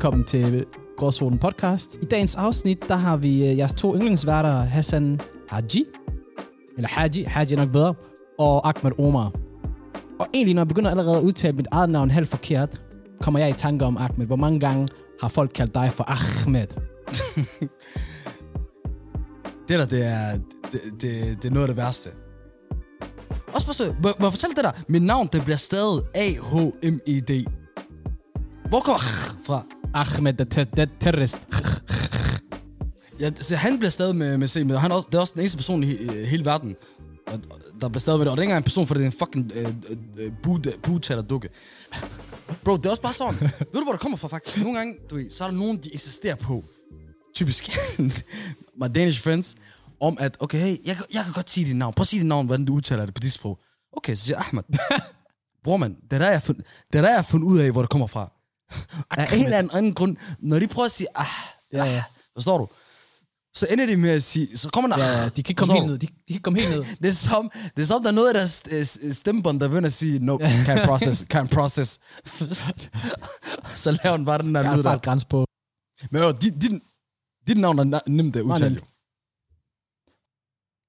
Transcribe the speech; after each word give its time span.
Velkommen 0.00 0.24
til 0.24 0.66
Gråzonen 0.96 1.38
podcast. 1.38 1.98
I 2.02 2.04
dagens 2.04 2.36
afsnit, 2.36 2.88
der 2.88 2.96
har 2.96 3.16
vi 3.16 3.50
øh, 3.50 3.58
jeres 3.58 3.74
to 3.74 3.94
yndlingsværter, 3.94 4.52
Hassan 4.58 5.20
Haji, 5.48 5.84
eller 6.76 6.88
Haji, 6.88 7.22
Haji 7.22 7.52
er 7.52 7.56
nok 7.56 7.72
bedre, 7.72 7.94
og 8.38 8.68
Ahmed 8.68 8.98
Omar. 8.98 9.32
Og 10.18 10.26
egentlig, 10.34 10.54
når 10.54 10.60
jeg 10.60 10.68
begynder 10.68 10.90
allerede 10.90 11.16
at 11.16 11.22
udtale 11.22 11.56
mit 11.56 11.66
eget 11.70 11.90
navn 11.90 12.10
halvt 12.10 12.28
forkert, 12.28 12.82
kommer 13.20 13.40
jeg 13.40 13.50
i 13.50 13.52
tanke 13.52 13.84
om 13.84 13.96
Ahmed. 13.96 14.26
Hvor 14.26 14.36
mange 14.36 14.60
gange 14.60 14.88
har 15.20 15.28
folk 15.28 15.50
kaldt 15.54 15.74
dig 15.74 15.92
for 15.92 16.04
Ahmed? 16.08 16.66
Det 19.68 19.78
der, 19.78 19.86
det 19.86 20.04
er, 20.04 20.38
det, 20.72 20.80
det, 21.00 21.42
det 21.42 21.44
er 21.44 21.50
noget 21.50 21.68
af 21.68 21.74
det 21.74 21.76
værste. 21.76 22.10
Også 23.54 23.66
bare 23.66 23.74
så, 23.74 23.94
må, 24.02 24.08
må 24.20 24.26
jeg 24.26 24.32
fortælle 24.32 24.56
det 24.56 24.64
der? 24.64 24.72
Mit 24.88 25.02
navn, 25.02 25.28
det 25.32 25.44
bliver 25.44 25.56
stadig 25.56 26.02
A-H-M-E-D. 26.14 27.44
Hvor 28.68 28.80
kommer 28.80 29.00
fra? 29.46 29.64
Ahmed, 29.94 30.32
the 30.34 30.44
ter- 30.44 30.64
the 30.76 30.86
terrorist. 31.00 31.38
Ja, 33.20 33.30
så 33.40 33.56
han 33.56 33.78
bliver 33.78 33.90
stadig 33.90 34.16
med, 34.16 34.38
med 34.38 34.48
C, 34.48 34.56
men 34.56 34.70
han 34.70 34.90
er 34.90 34.94
også, 34.94 35.08
det 35.12 35.16
er 35.16 35.20
også 35.20 35.32
den 35.34 35.40
eneste 35.40 35.58
person 35.58 35.82
i 35.84 35.86
he- 35.94 36.12
hele 36.26 36.44
verden, 36.44 36.76
der 37.80 37.88
bliver 37.88 37.98
stadig 38.00 38.18
med 38.18 38.26
det. 38.26 38.30
Og 38.30 38.36
det 38.36 38.40
er 38.40 38.42
ikke 38.42 38.50
engang 38.50 38.56
en 38.60 38.64
person, 38.64 38.86
for 38.86 38.94
det 38.94 39.02
er 39.02 39.06
en 39.06 39.12
fucking 39.12 39.52
øh, 39.56 39.74
øh, 40.66 40.72
butaler 40.82 41.22
dukke. 41.22 41.48
Bro, 42.64 42.76
det 42.76 42.86
er 42.86 42.90
også 42.90 43.02
bare 43.02 43.12
sådan. 43.12 43.40
Ved 43.72 43.80
du, 43.80 43.82
hvor 43.84 43.92
det 43.92 44.00
kommer 44.00 44.16
fra 44.18 44.28
faktisk? 44.28 44.60
Nogle 44.60 44.78
gange, 44.78 44.94
du 45.10 45.14
ved, 45.14 45.30
så 45.30 45.44
er 45.44 45.50
der 45.50 45.56
nogen, 45.58 45.76
de 45.76 45.94
eksisterer 45.94 46.34
på. 46.34 46.64
Typisk. 47.34 47.68
My 48.80 48.86
Danish 48.94 49.22
friends. 49.22 49.54
Om 50.00 50.16
at, 50.20 50.36
okay, 50.40 50.58
hey, 50.58 50.76
jeg, 50.86 50.96
kan- 50.96 51.04
jeg 51.12 51.24
kan 51.24 51.32
godt 51.32 51.50
sige 51.50 51.66
dit 51.66 51.76
navn. 51.76 51.94
Prøv 51.94 52.02
at 52.02 52.06
sige 52.08 52.20
dit 52.20 52.26
navn, 52.28 52.46
hvordan 52.46 52.64
du 52.64 52.74
udtaler 52.74 53.04
det 53.04 53.14
på 53.14 53.20
dit 53.20 53.32
sprog. 53.32 53.58
Okay, 53.96 54.14
så 54.14 54.24
siger 54.24 54.36
jeg 54.36 54.46
Ahmed. 54.46 54.62
Bror, 55.64 55.76
man, 55.76 55.96
det 56.10 56.12
er 56.12 56.18
der, 56.18 56.30
jeg 56.30 56.42
fundet, 56.42 56.64
det 56.92 56.98
er 56.98 57.02
der, 57.02 57.08
jeg 57.08 57.16
har 57.18 57.22
fundet 57.22 57.46
ud 57.46 57.58
af, 57.58 57.70
hvor 57.70 57.80
det 57.82 57.90
kommer 57.90 58.06
fra. 58.06 58.32
Af 59.10 59.36
en 59.36 59.44
eller 59.44 59.56
anden, 59.72 59.94
grund, 59.94 60.16
når 60.38 60.58
de 60.58 60.66
prøver 60.68 60.86
at 60.86 60.92
sige, 60.92 61.08
ah, 61.14 61.26
Ja, 61.72 61.84
ja. 61.84 62.02
Forstår 62.34 62.58
du? 62.58 62.68
Så 63.54 63.66
ender 63.70 63.86
de 63.86 63.96
med 63.96 64.10
at 64.10 64.22
sige, 64.22 64.58
så 64.58 64.68
kommer 64.70 64.96
der... 64.96 65.04
Ja, 65.04 65.10
ja, 65.20 65.24
de 65.28 65.42
kan 65.42 65.50
ikke 65.52 65.54
komme 65.58 65.74
helt 65.74 65.86
ned. 65.86 65.98
De, 65.98 66.06
de 66.06 66.12
kan 66.12 66.16
ikke 66.28 66.42
komme 66.42 66.60
helt 66.60 66.70
ned. 66.76 66.84
Det 67.02 67.08
er 67.08 67.12
som, 67.12 67.50
det 67.76 67.82
er 67.82 67.86
som, 67.86 68.02
der 68.02 68.08
er 68.10 68.14
noget 68.14 68.28
af 68.28 68.34
deres 68.34 68.64
øh, 69.02 69.12
stemmebånd, 69.14 69.60
der 69.60 69.68
begynder 69.68 69.86
at 69.86 69.92
sige, 69.92 70.18
no, 70.18 70.36
can't 70.42 70.86
process, 70.86 71.24
can't 71.34 71.46
process. 71.54 71.98
så 73.82 73.98
laver 74.04 74.16
den 74.16 74.26
bare 74.26 74.38
den 74.38 74.54
der 74.54 74.60
Jeg 74.60 74.70
lyd 74.70 74.76
har 74.76 74.82
der. 74.82 74.90
fart 74.90 75.02
grænse 75.02 75.26
på. 75.26 75.46
Men 76.10 76.22
jo, 76.22 76.32
dit, 76.32 76.54
dit, 76.62 76.80
dit 77.48 77.58
navn 77.58 77.78
er 77.94 78.00
nemt 78.06 78.36
at 78.36 78.42
udtale. 78.42 78.74
jo. 78.74 78.80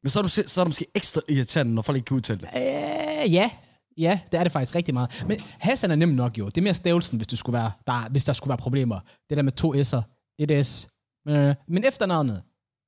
Men 0.04 0.10
så 0.10 0.20
er, 0.20 0.24
måske- 0.24 0.48
så 0.48 0.62
er 0.62 0.66
det 0.66 0.70
måske 0.70 0.86
ekstra 0.96 1.22
irriterende, 1.30 1.74
når 1.74 1.82
folk 1.82 1.96
ikke 1.96 2.06
kan 2.06 2.18
udtale 2.18 2.40
det. 2.40 2.48
Øh, 2.56 3.34
ja. 3.34 3.50
Ja, 3.98 4.20
det 4.32 4.40
er 4.40 4.44
det 4.44 4.52
faktisk 4.52 4.76
rigtig 4.76 4.94
meget. 4.94 5.26
Men 5.28 5.40
Hassan 5.40 5.92
er 5.92 5.96
nem 5.96 6.10
nok 6.10 6.38
jo. 6.38 6.46
Det 6.46 6.58
er 6.58 6.62
mere 6.62 6.74
stavelsen, 6.74 7.18
hvis, 7.18 7.28
du 7.28 7.36
skulle 7.36 7.54
være, 7.54 7.72
der, 7.88 8.10
hvis 8.10 8.26
der 8.26 8.34
skulle 8.34 8.50
være 8.50 8.58
problemer. 8.58 9.00
Det 9.30 9.38
der 9.38 9.44
med 9.44 9.52
to 9.52 9.74
S'er, 9.74 10.02
et 10.40 10.66
S. 10.68 10.88
Men, 11.26 11.36
øh, 11.36 11.56
men 11.68 11.84
efternavnet, 11.86 12.44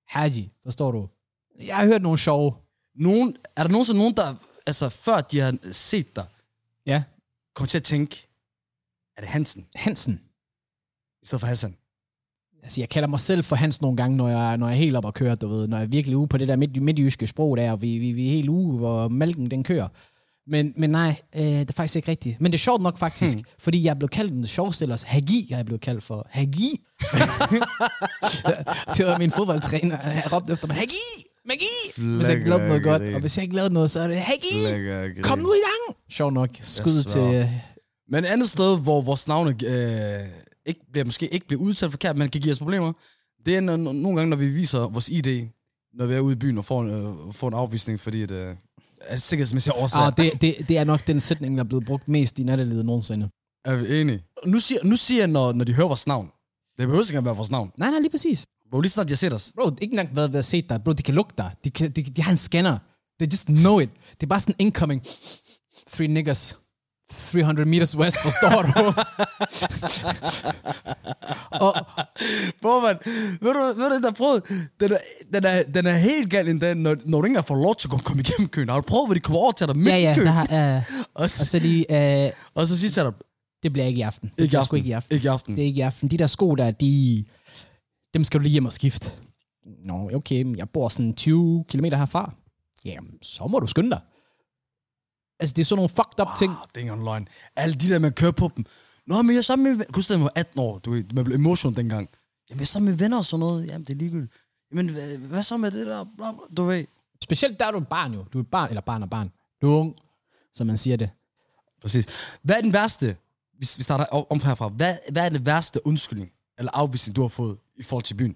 Haji, 0.07 0.51
forstår 0.63 0.91
du? 0.91 1.09
Jeg 1.65 1.75
har 1.75 1.85
hørt 1.85 2.01
nogle 2.01 2.19
sjove. 2.19 2.53
Nogen, 2.95 3.35
er 3.55 3.63
der 3.63 3.69
nogensinde 3.69 3.99
nogen, 3.99 4.13
der, 4.17 4.35
altså 4.67 4.89
før 4.89 5.21
de 5.21 5.39
har 5.39 5.57
set 5.71 6.15
dig, 6.15 6.25
Ja, 6.85 7.03
kommer 7.55 7.67
til 7.67 7.77
at 7.77 7.83
tænke, 7.83 8.27
er 9.17 9.21
det 9.21 9.29
Hansen, 9.29 9.65
Hansen. 9.75 10.21
i 11.21 11.25
stedet 11.25 11.39
for 11.39 11.47
Hassan? 11.47 11.75
Altså, 12.63 12.81
jeg 12.81 12.89
kalder 12.89 13.07
mig 13.09 13.19
selv 13.19 13.43
for 13.43 13.55
Hans 13.55 13.81
nogle 13.81 13.97
gange, 13.97 14.17
når 14.17 14.29
jeg, 14.29 14.57
når 14.57 14.67
jeg 14.67 14.73
er 14.75 14.77
helt 14.79 14.95
op 14.95 15.05
og 15.05 15.13
kører, 15.13 15.35
du 15.35 15.47
ved. 15.47 15.67
Når 15.67 15.77
jeg 15.77 15.83
er 15.83 15.87
virkelig 15.87 16.17
ude 16.17 16.27
på 16.27 16.37
det 16.37 16.47
der 16.47 16.55
midt, 16.55 16.83
midtjyske 16.83 17.27
sprog 17.27 17.57
der, 17.57 17.71
og 17.71 17.81
vi, 17.81 17.97
vi, 17.97 18.11
vi 18.11 18.27
er 18.27 18.31
helt 18.31 18.49
ude, 18.49 18.77
hvor 18.77 19.07
mælken 19.07 19.51
den 19.51 19.63
kører. 19.63 19.87
Men, 20.47 20.73
men 20.77 20.89
nej, 20.89 21.15
øh, 21.35 21.41
det 21.41 21.69
er 21.69 21.73
faktisk 21.73 21.95
ikke 21.95 22.11
rigtigt. 22.11 22.41
Men 22.41 22.51
det 22.51 22.57
er 22.57 22.59
sjovt 22.59 22.81
nok 22.81 22.97
faktisk, 22.97 23.37
hmm. 23.37 23.45
fordi 23.59 23.83
jeg 23.83 23.99
blevet 23.99 24.11
kaldt 24.11 24.31
den 24.31 24.47
sjoveste 24.47 24.83
ellers. 24.83 25.03
Hagi, 25.03 25.47
jeg 25.49 25.59
er 25.59 25.63
blevet 25.63 25.81
kaldt 25.81 26.03
for. 26.03 26.27
Hagi! 26.29 26.69
det 28.97 29.05
var 29.05 29.17
min 29.17 29.31
fodboldtræner, 29.31 30.01
jeg 30.01 30.33
råbte 30.33 30.53
efter 30.53 30.67
mig. 30.67 30.75
Hagi! 30.75 31.25
Magi! 31.45 32.01
Hvis 32.15 32.27
jeg 32.27 32.35
ikke 32.37 32.49
lavede 32.49 32.67
noget 32.67 32.83
godt, 32.83 33.01
og 33.01 33.19
hvis 33.19 33.37
jeg 33.37 33.43
ikke 33.43 33.55
lavede 33.55 33.73
noget, 33.73 33.91
så 33.91 33.99
er 33.99 34.07
det 34.07 34.19
Hagi! 34.19 35.21
Kom 35.21 35.39
nu 35.39 35.53
i 35.53 35.57
gang! 35.57 35.97
Sjovt 36.09 36.33
nok. 36.33 36.49
Skud 36.61 37.03
til... 37.03 37.21
øh, 37.21 37.49
Men 38.09 38.23
et 38.23 38.27
andet 38.27 38.49
sted, 38.49 38.79
hvor 38.79 39.01
vores 39.01 39.27
navne 39.27 39.49
øh, 39.49 40.29
ikke 40.65 40.79
bliver, 40.91 41.05
måske 41.05 41.27
ikke 41.27 41.47
bliver 41.47 41.61
udtalt 41.61 41.91
forkert, 41.91 42.17
men 42.17 42.29
kan 42.29 42.41
give 42.41 42.51
os 42.51 42.59
problemer, 42.59 42.93
det 43.45 43.55
er 43.55 43.61
når, 43.61 43.77
når, 43.77 43.91
nogle 43.91 44.17
gange, 44.17 44.29
når 44.29 44.37
vi 44.37 44.47
viser 44.47 44.79
vores 44.79 45.09
ID, 45.09 45.47
når 45.93 46.05
vi 46.05 46.13
er 46.13 46.19
ude 46.19 46.33
i 46.33 46.35
byen 46.35 46.57
og 46.57 46.65
får 46.65 46.81
en, 46.81 46.89
øh, 46.89 47.33
får 47.33 47.47
en 47.47 47.53
afvisning, 47.53 47.99
fordi 47.99 48.25
det 48.25 48.49
øh, 48.49 48.55
er 49.07 49.15
sikkerhedsmæssige 49.15 49.73
årsager. 49.73 50.05
Ah, 50.05 50.13
det, 50.17 50.41
det, 50.41 50.55
det 50.69 50.77
er 50.77 50.83
nok 50.83 51.07
den 51.07 51.19
sætning, 51.19 51.57
der 51.57 51.63
er 51.63 51.67
blevet 51.67 51.85
brugt 51.85 52.09
mest 52.09 52.39
i 52.39 52.43
nattelivet 52.43 52.85
nogensinde. 52.85 53.29
Er 53.65 53.75
vi 53.75 54.01
enige? 54.01 54.23
Nu 54.45 54.59
siger, 54.59 54.79
nu 54.83 54.95
siger 54.95 55.21
jeg, 55.21 55.27
når, 55.27 55.53
når 55.53 55.65
de 55.65 55.73
hører 55.73 55.87
vores 55.87 56.07
navn. 56.07 56.25
Det 56.77 56.87
behøver 56.87 57.03
ikke 57.03 57.11
engang 57.11 57.25
være 57.25 57.35
vores 57.35 57.51
navn. 57.51 57.71
Nej, 57.77 57.89
nej, 57.89 57.99
lige 57.99 58.09
præcis. 58.11 58.45
Bro, 58.71 58.79
lige 58.79 58.91
snart 58.91 59.07
de 59.07 59.11
har 59.11 59.17
set 59.17 59.33
os. 59.33 59.51
Bro, 59.55 59.69
ikke 59.81 59.91
engang 59.93 60.15
været 60.15 60.31
ved 60.33 60.39
at 60.39 60.45
se 60.45 60.61
dig. 60.61 60.83
Bro, 60.83 60.91
de 60.93 61.03
kan 61.03 61.15
lugte 61.15 61.35
dig. 61.37 61.51
De, 61.63 61.69
kan, 61.71 61.91
de, 61.91 62.03
de 62.03 62.21
har 62.21 62.31
en 62.31 62.37
scanner. 62.37 62.77
They 63.19 63.31
just 63.31 63.45
know 63.45 63.79
it. 63.79 63.89
Det 64.11 64.23
er 64.23 64.27
bare 64.27 64.39
sådan 64.39 64.55
incoming. 64.59 65.01
Three 65.91 66.07
niggas. 66.07 66.57
300 67.13 67.69
meters 67.69 67.97
west, 67.97 68.17
forstår 68.23 68.61
du? 68.61 68.93
og, 71.65 71.73
Bro, 72.61 72.79
man, 72.79 72.95
ved 73.41 73.53
du, 73.53 73.81
ved 73.81 73.89
du, 73.89 74.05
der 74.05 74.11
prøvet, 74.11 74.43
den 74.79 74.91
er, 74.91 74.97
den 75.33 75.45
er, 75.45 75.63
den 75.63 75.85
er 75.85 75.97
helt 75.97 76.29
galt 76.29 76.49
endda, 76.49 76.73
når, 76.73 76.95
når 77.05 77.17
du 77.21 77.25
ikke 77.25 77.31
engang 77.31 77.45
får 77.45 77.55
lov 77.55 77.75
til 77.75 77.89
at 77.93 78.03
komme 78.03 78.23
igennem 78.23 78.49
køen. 78.49 78.69
Har 78.69 78.75
du 78.75 78.81
prøvet, 78.81 79.07
hvor 79.07 79.13
de 79.13 79.19
kommer 79.19 79.39
over 79.39 79.51
til 79.51 79.67
dig 79.67 79.77
midt 79.77 79.87
ja, 79.87 79.97
ja, 79.97 80.11
i 80.11 80.15
køen? 80.15 80.27
der 80.27 80.33
har, 80.33 80.77
uh, 80.77 80.83
Og, 81.13 81.23
og 81.23 81.29
så, 81.29 81.45
så 81.45 81.59
de, 81.59 81.85
uh, 81.89 82.61
og 82.61 82.67
så 82.67 82.77
siger 82.77 82.87
jeg 82.87 82.93
til 82.93 83.03
dig, 83.03 83.13
det 83.63 83.73
bliver 83.73 83.85
ikke 83.85 83.99
i 83.99 84.01
aften. 84.01 84.31
Det 84.37 84.43
ikke 84.43 84.57
aften. 84.57 84.77
ikke 84.77 84.89
i 84.89 84.91
aften. 84.91 85.15
Ikke 85.15 85.25
i 85.25 85.27
aften. 85.27 85.55
Det 85.55 85.61
er 85.61 85.65
ikke 85.65 85.79
i 85.79 85.81
aften. 85.81 86.09
De 86.09 86.17
der 86.17 86.27
sko 86.27 86.55
der, 86.55 86.71
de, 86.71 87.25
dem 88.13 88.23
skal 88.23 88.39
du 88.39 88.43
lige 88.43 88.51
hjem 88.51 88.65
og 88.65 88.73
skifte. 88.73 89.11
Nå, 89.85 90.09
okay, 90.15 90.57
jeg 90.57 90.69
bor 90.69 90.89
sådan 90.89 91.13
20 91.13 91.65
km 91.69 91.85
herfra. 91.85 92.33
Jamen, 92.85 93.11
så 93.21 93.47
må 93.47 93.59
du 93.59 93.67
skynde 93.67 93.89
dig. 93.89 93.99
Altså, 95.43 95.53
det 95.53 95.61
er 95.61 95.65
sådan 95.65 95.77
nogle 95.77 95.89
fucked 95.89 96.19
up 96.21 96.27
ting. 96.37 96.51
Ah, 96.51 96.67
det 96.75 96.87
er 96.87 96.93
ikke 96.93 97.05
løgn. 97.05 97.27
Alle 97.55 97.75
de 97.75 97.89
der, 97.89 97.99
man 97.99 98.11
kører 98.11 98.31
på 98.31 98.51
dem. 98.55 98.65
Nå, 99.07 99.21
men 99.21 99.31
jeg 99.31 99.37
er 99.37 99.41
sammen 99.41 99.77
med... 99.77 99.85
Kunne 99.85 100.03
du 100.03 100.17
var 100.17 100.31
18 100.35 100.59
år, 100.59 100.79
du 100.79 100.91
ved, 100.91 101.03
man 101.13 101.23
blev 101.23 101.35
emotion 101.35 101.75
dengang. 101.75 102.09
Jamen, 102.49 102.59
jeg 102.59 102.63
er 102.63 102.65
sammen 102.65 102.89
med 102.91 102.97
venner 102.97 103.17
og 103.17 103.25
sådan 103.25 103.39
noget. 103.39 103.67
Jamen, 103.67 103.87
det 103.87 103.93
er 103.93 103.97
ligegyldigt. 103.97 104.33
Jamen, 104.71 104.89
hvad, 104.89 105.17
hvad 105.17 105.43
så 105.43 105.57
med 105.57 105.71
det 105.71 105.87
der? 105.87 106.05
Bla, 106.17 106.31
bla, 106.31 106.41
du 106.57 106.63
ved. 106.63 106.85
Specielt 107.23 107.59
der 107.59 107.65
er 107.65 107.71
du 107.71 107.77
et 107.77 107.87
barn 107.87 108.13
jo. 108.13 108.25
Du 108.33 108.37
er 108.37 108.43
et 108.43 108.47
barn, 108.47 108.69
eller 108.69 108.81
barn 108.81 109.03
og 109.03 109.09
barn. 109.09 109.31
Du 109.61 109.71
er 109.71 109.79
ung, 109.79 109.95
som 110.53 110.67
man 110.67 110.77
siger 110.77 110.97
det. 110.97 111.09
Præcis. 111.81 112.37
Hvad 112.41 112.55
er 112.55 112.61
den 112.61 112.73
værste, 112.73 113.15
hvis 113.57 113.77
vi 113.77 113.83
starter 113.83 114.05
om 114.31 114.41
herfra, 114.41 114.67
hvad, 114.67 114.97
hvad 115.11 115.25
er 115.25 115.29
den 115.29 115.45
værste 115.45 115.87
undskyldning 115.87 116.31
eller 116.57 116.71
afvisning, 116.71 117.15
du 117.15 117.21
har 117.21 117.27
fået 117.27 117.57
i 117.75 117.83
forhold 117.83 118.03
til 118.03 118.15
byen? 118.15 118.35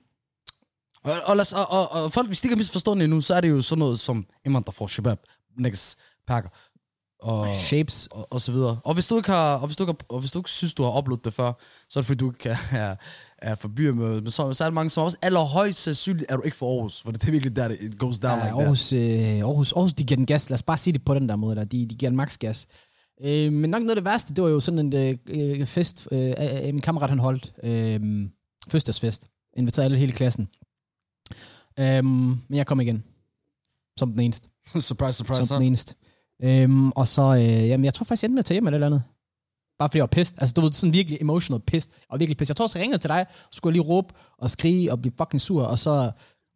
Og, 1.03 1.11
og, 1.23 1.35
lad 1.35 1.41
os, 1.41 1.53
og, 1.53 1.71
og, 1.71 1.91
og 1.91 2.11
folk, 2.11 2.27
hvis 2.27 2.41
de 2.41 2.45
ikke 2.47 2.55
har 2.55 2.57
misforstået 2.57 2.97
det 2.97 3.03
endnu, 3.03 3.21
så 3.21 3.35
er 3.35 3.41
det 3.41 3.49
jo 3.49 3.61
sådan 3.61 3.79
noget 3.79 3.99
som 3.99 4.25
indvandrer 4.45 4.71
for 4.71 4.87
shabab, 4.87 5.19
niggas, 5.57 5.97
pakker, 6.27 6.49
og, 7.19 7.55
Shapes. 7.55 8.07
og, 8.11 8.27
og 8.33 8.41
så 8.41 8.51
videre. 8.51 8.79
Og 8.83 8.93
hvis 8.93 9.07
du 9.07 9.17
ikke 9.17 9.29
har, 9.29 9.55
og 9.55 9.67
hvis 9.67 9.75
du 9.75 9.83
ikke, 9.83 9.91
har, 9.91 10.15
og 10.15 10.19
hvis 10.19 10.31
du 10.31 10.39
ikke 10.39 10.49
synes, 10.49 10.73
du 10.73 10.83
har 10.83 10.89
oplevet 10.89 11.25
det 11.25 11.33
før, 11.33 11.53
så 11.89 11.99
er 11.99 12.01
det 12.01 12.07
fordi, 12.07 12.17
du 12.17 12.31
ikke 12.31 12.49
er, 12.71 12.95
er 13.37 13.67
byer 13.75 13.93
med, 13.93 14.21
men 14.21 14.31
så, 14.31 14.53
så 14.53 14.63
er 14.63 14.67
det 14.67 14.73
mange, 14.73 14.89
som 14.89 15.03
også 15.03 15.17
allerhøjst 15.21 15.79
sandsynligt 15.79 16.31
er 16.31 16.35
du 16.35 16.41
ikke 16.41 16.57
for 16.57 16.75
Aarhus, 16.75 17.01
for 17.01 17.11
det 17.11 17.27
er 17.27 17.31
virkelig 17.31 17.55
der, 17.55 17.67
det 17.67 17.77
it 17.81 17.99
goes 17.99 18.19
down 18.19 18.39
Ja, 18.39 18.43
like 18.45 18.49
that. 18.49 18.61
Aarhus, 18.61 18.93
øh, 18.93 18.99
Aarhus, 19.49 19.73
Aarhus, 19.73 19.93
de 19.93 20.03
giver 20.03 20.15
den 20.15 20.25
gas. 20.25 20.49
Lad 20.49 20.53
os 20.53 20.63
bare 20.63 20.77
sige 20.77 20.93
det 20.93 21.05
på 21.05 21.13
den 21.13 21.29
der 21.29 21.35
måde. 21.35 21.55
Der. 21.55 21.63
De, 21.63 21.85
de 21.85 21.95
giver 21.95 22.09
den 22.09 22.17
max 22.17 22.37
gas. 22.37 22.67
Øh, 23.21 23.53
men 23.53 23.69
nok 23.69 23.81
noget 23.81 23.89
af 23.89 23.95
det 23.95 24.05
værste, 24.05 24.33
det 24.33 24.43
var 24.43 24.49
jo 24.49 24.59
sådan 24.59 24.79
en 24.79 24.93
øh, 24.95 25.17
øh, 25.27 25.65
fest, 25.65 26.07
øh, 26.11 26.33
min 26.63 26.81
kammerat 26.81 27.09
han 27.09 27.19
holdt. 27.19 27.53
Øh, 27.63 28.29
fødselsdagsfest. 28.69 29.27
Inviterede 29.57 29.85
alle 29.85 29.97
hele 29.97 30.11
klassen. 30.11 30.47
Øh, 31.79 32.05
men 32.05 32.43
jeg 32.49 32.67
kom 32.67 32.81
igen. 32.81 33.03
Som 33.99 34.11
den 34.11 34.19
eneste. 34.19 34.49
surprise, 34.79 35.17
surprise, 35.17 35.47
som 35.47 35.57
den 35.57 35.67
eneste. 35.67 35.95
Øhm, 36.43 36.91
og 36.91 37.07
så, 37.07 37.35
øh, 37.35 37.67
jamen, 37.67 37.85
jeg 37.85 37.93
tror 37.93 38.03
faktisk, 38.03 38.23
jeg 38.23 38.27
endte 38.27 38.35
med 38.35 38.39
at 38.39 38.45
tage 38.45 38.55
hjem 38.55 38.67
eller 38.67 38.77
et 38.79 38.83
eller 38.83 38.87
andet. 38.87 39.03
Bare 39.79 39.89
fordi 39.89 39.97
jeg 39.97 40.01
var 40.01 40.07
pissed. 40.07 40.37
Altså, 40.41 40.53
du 40.53 40.61
var 40.61 40.69
sådan 40.71 40.93
virkelig 40.93 41.17
emotional 41.21 41.61
pissed. 41.61 41.91
Og 42.09 42.19
virkelig 42.19 42.37
pissed. 42.37 42.51
Jeg 42.51 42.57
tror 42.57 42.65
også, 42.65 42.79
jeg 42.79 42.83
ringede 42.83 43.01
til 43.01 43.09
dig, 43.09 43.25
så 43.51 43.57
skulle 43.57 43.71
jeg 43.71 43.81
lige 43.81 43.89
råbe 43.93 44.13
og 44.37 44.49
skrige 44.49 44.91
og 44.91 45.01
blive 45.01 45.13
fucking 45.17 45.41
sur. 45.41 45.63
Og 45.63 45.79
så 45.79 46.11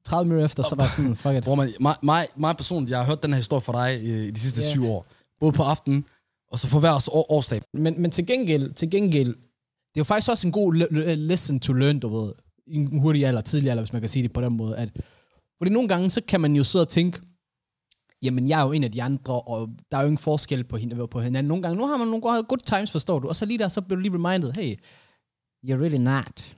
30 0.05 0.27
minutter 0.27 0.45
efter, 0.45 0.63
så 0.63 0.75
var 0.75 0.83
jeg 0.83 0.91
sådan, 0.91 1.15
fuck 1.15 1.35
it. 1.37 1.43
Bror, 1.43 1.55
man, 1.55 1.73
mig, 1.79 1.95
mig, 2.03 2.27
mig 2.35 2.55
personligt, 2.57 2.91
jeg 2.91 2.99
har 2.99 3.05
hørt 3.05 3.23
den 3.23 3.31
her 3.31 3.37
historie 3.37 3.61
fra 3.61 3.85
dig 3.85 4.03
i, 4.03 4.27
i 4.27 4.31
de 4.31 4.39
sidste 4.39 4.61
yeah. 4.61 4.71
syv 4.71 4.85
år. 4.85 5.05
Både 5.39 5.51
på 5.51 5.63
aftenen, 5.63 6.05
og 6.51 6.59
så 6.59 6.67
for 6.67 6.79
hver 6.79 6.93
års 6.93 7.07
år, 7.07 7.31
årsdag. 7.31 7.61
Men, 7.73 8.01
men 8.01 8.11
til 8.11 8.25
gengæld, 8.25 8.73
til 8.73 8.89
gengæld, 8.89 9.29
det 9.29 9.97
er 9.97 9.99
jo 9.99 10.03
faktisk 10.03 10.31
også 10.31 10.47
en 10.47 10.51
god 10.51 10.73
le- 10.73 10.87
le- 10.91 11.15
lesson 11.15 11.59
to 11.59 11.73
learn, 11.73 11.99
du 11.99 12.07
ved, 12.19 12.33
i 12.67 12.75
en 12.75 12.99
hurtig 12.99 13.25
alder, 13.25 13.41
tidlig 13.41 13.71
alder, 13.71 13.83
hvis 13.83 13.93
man 13.93 14.01
kan 14.01 14.09
sige 14.09 14.23
det 14.23 14.33
på 14.33 14.41
den 14.41 14.57
måde. 14.57 14.77
At, 14.77 14.89
fordi 15.57 15.71
nogle 15.71 15.87
gange, 15.87 16.09
så 16.09 16.21
kan 16.27 16.41
man 16.41 16.55
jo 16.55 16.63
sidde 16.63 16.83
og 16.83 16.89
tænke, 16.89 17.21
jamen 18.23 18.47
jeg 18.47 18.59
er 18.61 18.65
jo 18.65 18.71
en 18.71 18.83
af 18.83 18.91
de 18.91 19.03
andre, 19.03 19.41
og 19.41 19.69
der 19.91 19.97
er 19.97 20.01
jo 20.01 20.07
ingen 20.07 20.17
forskel 20.17 20.63
på, 20.63 20.77
hende, 20.77 21.07
på 21.07 21.21
hinanden. 21.21 21.47
Nogle 21.47 21.63
gange, 21.63 21.77
nu 21.77 21.87
har 21.87 21.97
man 21.97 22.07
nogle 22.07 22.21
gode- 22.21 22.43
good 22.43 22.59
times, 22.65 22.91
forstår 22.91 23.19
du, 23.19 23.27
og 23.27 23.35
så 23.35 23.45
lige 23.45 23.57
der, 23.57 23.67
så 23.67 23.81
bliver 23.81 23.95
du 23.95 24.01
lige 24.01 24.13
reminded, 24.13 24.51
hey, 24.57 24.75
you're 25.65 25.81
really 25.81 25.97
not. 25.97 26.55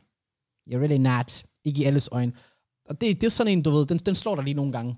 You're 0.70 0.78
really 0.78 0.98
not. 0.98 1.44
Ikke 1.66 1.82
i 1.82 1.84
alles 1.84 2.10
øjne. 2.12 2.32
Og 2.90 3.02
det, 3.02 3.22
det 3.22 3.28
er 3.28 3.32
sådan 3.32 3.52
en, 3.54 3.62
du 3.64 3.72
ved, 3.72 3.86
den, 3.86 3.98
den 3.98 4.16
slår 4.16 4.36
dig 4.36 4.44
lige 4.44 4.54
nogle 4.54 4.72
gange. 4.72 4.98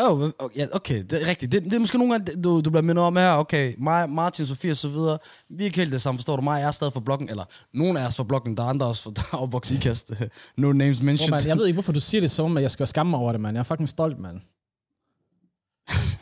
Oh, 0.00 0.30
okay, 0.38 0.66
okay, 0.72 1.04
det 1.10 1.22
er 1.22 1.26
rigtigt. 1.26 1.52
Det, 1.52 1.64
det 1.64 1.74
er 1.74 1.78
måske 1.78 1.98
nogle 1.98 2.12
gange, 2.12 2.42
du, 2.42 2.60
du 2.60 2.70
bliver 2.70 2.82
mindet 2.82 3.04
om 3.04 3.16
her, 3.16 3.32
okay, 3.32 3.74
mig, 3.78 4.10
Martin, 4.10 4.46
Sofie 4.46 4.70
og 4.70 4.76
så 4.76 4.88
videre, 4.88 5.18
vi 5.48 5.62
er 5.62 5.64
ikke 5.64 5.76
helt 5.78 5.92
det 5.92 6.02
samme, 6.02 6.18
forstår 6.18 6.36
du? 6.36 6.42
Mig 6.42 6.62
er 6.62 6.70
stadig 6.70 6.92
for 6.92 7.00
blokken, 7.00 7.28
eller 7.28 7.44
nogen 7.74 7.96
af 7.96 8.06
os 8.06 8.16
for 8.16 8.24
blokken, 8.24 8.56
der 8.56 8.62
er 8.62 8.66
andre 8.68 8.86
også, 8.86 9.02
for 9.02 9.10
der 9.10 9.22
er 9.32 9.36
opvokset 9.36 9.76
i 9.76 9.80
kast. 9.80 10.12
no 10.56 10.72
names 10.72 10.98
Bro, 10.98 11.04
mentioned. 11.06 11.30
man, 11.30 11.46
jeg 11.48 11.56
ved 11.58 11.66
ikke, 11.66 11.74
hvorfor 11.80 11.92
du 11.92 12.00
siger 12.00 12.20
det 12.20 12.30
som, 12.30 12.56
at 12.56 12.62
jeg 12.62 12.70
skal 12.70 12.86
skamme 12.86 13.10
mig 13.10 13.20
over 13.20 13.32
det, 13.32 13.40
mand. 13.40 13.54
Jeg 13.54 13.60
er 13.60 13.64
fucking 13.64 13.88
stolt, 13.88 14.18
mand. 14.18 14.40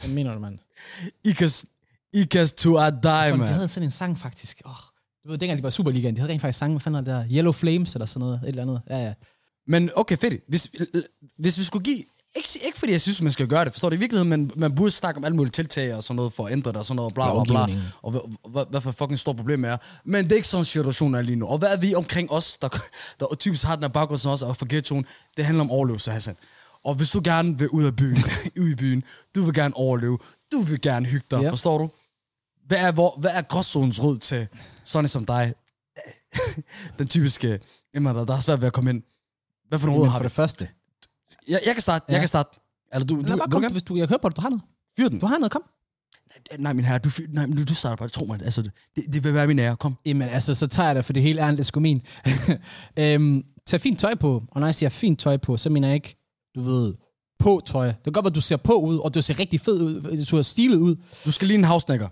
Hvad 0.01 0.11
mener 0.11 0.33
du, 0.35 0.39
mand? 0.41 0.59
Ikas, 1.25 1.65
Ikas 2.13 2.53
to 2.53 2.79
a 2.79 2.91
die, 2.91 3.33
De 3.33 3.37
man. 3.37 3.49
havde 3.49 3.69
sådan 3.69 3.85
en 3.87 3.91
sang, 3.91 4.19
faktisk. 4.19 4.63
Oh, 4.65 4.73
du 5.25 5.31
ved, 5.31 5.39
dengang 5.39 5.59
de 5.59 5.63
var 5.63 5.71
Superligaen, 5.71 6.15
de 6.15 6.21
havde 6.21 6.33
rent 6.33 6.41
faktisk 6.43 6.59
sang, 6.59 6.73
hvad 6.73 6.81
fanden 6.81 7.07
er 7.09 7.13
der? 7.19 7.25
Yellow 7.33 7.53
Flames, 7.53 7.95
eller 7.95 8.07
sådan 8.07 8.21
noget, 8.21 8.41
et 8.43 8.49
eller 8.49 8.63
andet. 8.63 8.83
Ja, 8.91 8.99
ja. 9.05 9.13
Men 9.67 9.91
okay, 9.97 10.17
fedt. 10.17 10.43
Hvis, 10.49 10.71
hvis 11.39 11.59
vi 11.59 11.65
skulle 11.65 11.85
give... 11.85 12.05
Ikke, 12.37 12.49
ikke 12.65 12.79
fordi 12.79 12.93
jeg 12.93 13.01
synes, 13.01 13.23
man 13.23 13.33
skal 13.33 13.47
gøre 13.47 13.65
det, 13.65 13.73
forstår 13.73 13.89
du 13.91 13.97
i 13.97 13.99
virkeligheden, 13.99 14.31
men 14.31 14.51
man 14.57 14.75
burde 14.75 14.91
snakke 14.91 15.19
om 15.19 15.25
alle 15.25 15.37
mulige 15.37 15.51
tiltag 15.53 15.95
og 15.95 16.03
sådan 16.05 16.17
noget 16.17 16.33
for 16.33 16.47
at 16.47 16.53
ændre 16.53 16.71
det 16.71 16.77
og 16.79 16.87
sådan 16.87 16.97
noget, 16.97 17.15
bla 17.15 17.33
bla 17.45 17.65
bla. 17.65 17.77
Og 18.03 18.11
hvad, 18.11 18.21
hvad, 18.51 18.65
hvad 18.71 18.81
for 18.81 18.93
fucking 18.93 19.19
stort 19.19 19.37
problem 19.37 19.65
er. 19.65 19.77
Men 20.05 20.25
det 20.25 20.33
er 20.33 20.37
ikke 20.37 20.49
sådan 20.49 20.61
en 20.61 20.65
situation 20.65 21.15
er 21.15 21.23
lige 21.23 21.37
nu. 21.37 21.47
Og 21.47 21.59
hvad 21.59 21.73
er 21.73 21.77
vi 21.77 21.95
omkring 21.95 22.31
os, 22.31 22.57
der, 22.63 22.69
der 23.21 23.27
typisk 23.39 23.65
har 23.65 23.75
den 23.77 23.83
her 23.85 23.89
baggrund 23.89 24.19
som 24.19 24.33
os, 24.33 24.43
og 24.43 24.57
for 24.57 24.67
ghettoen, 24.69 25.07
det 25.37 25.45
handler 25.45 25.65
om 25.65 25.71
overlevelse, 25.71 26.11
Hassan. 26.11 26.37
Og 26.85 26.95
hvis 26.95 27.11
du 27.11 27.21
gerne 27.25 27.59
vil 27.59 27.69
ud 27.69 27.85
af 27.85 27.97
byen, 27.97 28.17
ud 28.63 28.69
i 28.69 28.75
byen, 28.75 29.05
du 29.35 29.43
vil 29.43 29.55
gerne 29.55 29.77
overleve, 29.77 30.19
du 30.53 30.61
vil 30.61 30.81
gerne 30.81 31.07
hygge 31.07 31.27
dig, 31.31 31.43
Ja. 31.43 31.51
forstår 31.51 31.79
du? 31.79 31.91
Hvad 32.67 32.79
er, 32.79 32.93
hvor, 32.93 33.19
hvad 33.21 33.31
er 33.35 33.43
gråzonens 33.43 34.03
råd 34.03 34.19
til 34.19 34.47
sådan 34.85 35.05
en 35.05 35.09
som 35.09 35.25
dig? 35.27 35.55
den 36.99 37.09
typiske 37.09 37.61
indvandrer, 37.95 38.25
der 38.25 38.35
har 38.35 38.41
svært 38.41 38.61
ved 38.61 38.67
at 38.67 38.73
komme 38.73 38.91
ind. 38.91 39.03
Hvad 39.69 39.79
for 39.79 39.87
nogle 39.87 40.03
råd 40.03 40.09
har 40.09 40.19
for 40.19 40.23
det 40.23 40.33
første. 40.33 40.69
Jeg, 41.49 41.61
jeg 41.67 41.75
kan 41.75 41.83
starte, 41.83 42.05
ja. 42.09 42.13
Jeg 42.13 42.21
kan 42.21 42.29
starte. 42.29 42.61
Eller 42.93 43.07
du, 43.07 43.15
du, 43.17 43.21
Lad 43.21 43.31
du, 43.31 43.37
bare 43.37 43.49
du 43.49 43.61
kan 43.61 43.73
hvis 43.73 43.83
du, 43.83 43.97
jeg 43.97 44.09
hører 44.09 44.19
på 44.19 44.29
dig, 44.29 44.37
du 44.37 44.41
har 44.41 44.49
noget. 44.49 44.63
fyre 44.97 45.09
den. 45.09 45.19
Du 45.19 45.27
har 45.27 45.39
noget, 45.39 45.53
kom. 45.53 45.63
Nej, 46.59 46.73
min 46.73 46.85
herre, 46.85 46.99
du, 46.99 47.09
fyr- 47.09 47.27
nej, 47.33 47.47
men 47.47 47.65
du 47.65 47.75
starter 47.75 47.97
bare. 47.97 48.09
Tro 48.09 48.25
mig, 48.25 48.41
altså, 48.43 48.63
det, 48.63 49.05
det 49.13 49.25
vil 49.25 49.35
være 49.35 49.47
min 49.47 49.59
ære. 49.59 49.77
Kom. 49.77 49.97
Jamen, 50.07 50.29
altså, 50.29 50.55
så 50.55 50.67
tager 50.67 50.87
jeg 50.87 50.97
det, 50.97 51.05
for 51.05 51.13
det 51.13 51.23
hele 51.23 51.41
er 51.41 51.63
sgu 51.63 51.81
min. 51.81 52.03
øhm, 52.97 53.45
tag 53.67 53.81
fint 53.81 53.99
tøj 54.01 54.15
på, 54.15 54.43
og 54.51 54.61
når 54.61 54.67
jeg 54.67 54.75
siger 54.75 54.91
fint 54.91 55.21
tøj 55.21 55.37
på, 55.37 55.57
så 55.57 55.71
mener 55.71 55.89
jeg 55.89 55.95
ikke, 55.95 56.24
du 56.55 56.61
ved, 56.61 56.95
på 57.39 57.61
tøj. 57.67 57.87
Det 57.87 58.05
kan 58.05 58.13
godt 58.13 58.25
være, 58.25 58.31
at 58.31 58.35
du 58.35 58.41
ser 58.41 58.57
på 58.57 58.75
ud, 58.75 58.99
og 58.99 59.15
du 59.15 59.23
ser 59.23 59.39
rigtig 59.39 59.61
fed 59.61 59.83
ud, 59.83 60.01
du 60.19 60.25
ser 60.25 60.43
stilet 60.43 60.77
ud. 60.77 60.97
Du 61.25 61.31
skal 61.31 61.49
ligne 61.49 61.61
en 61.61 61.65
havsnikker. 61.65 62.09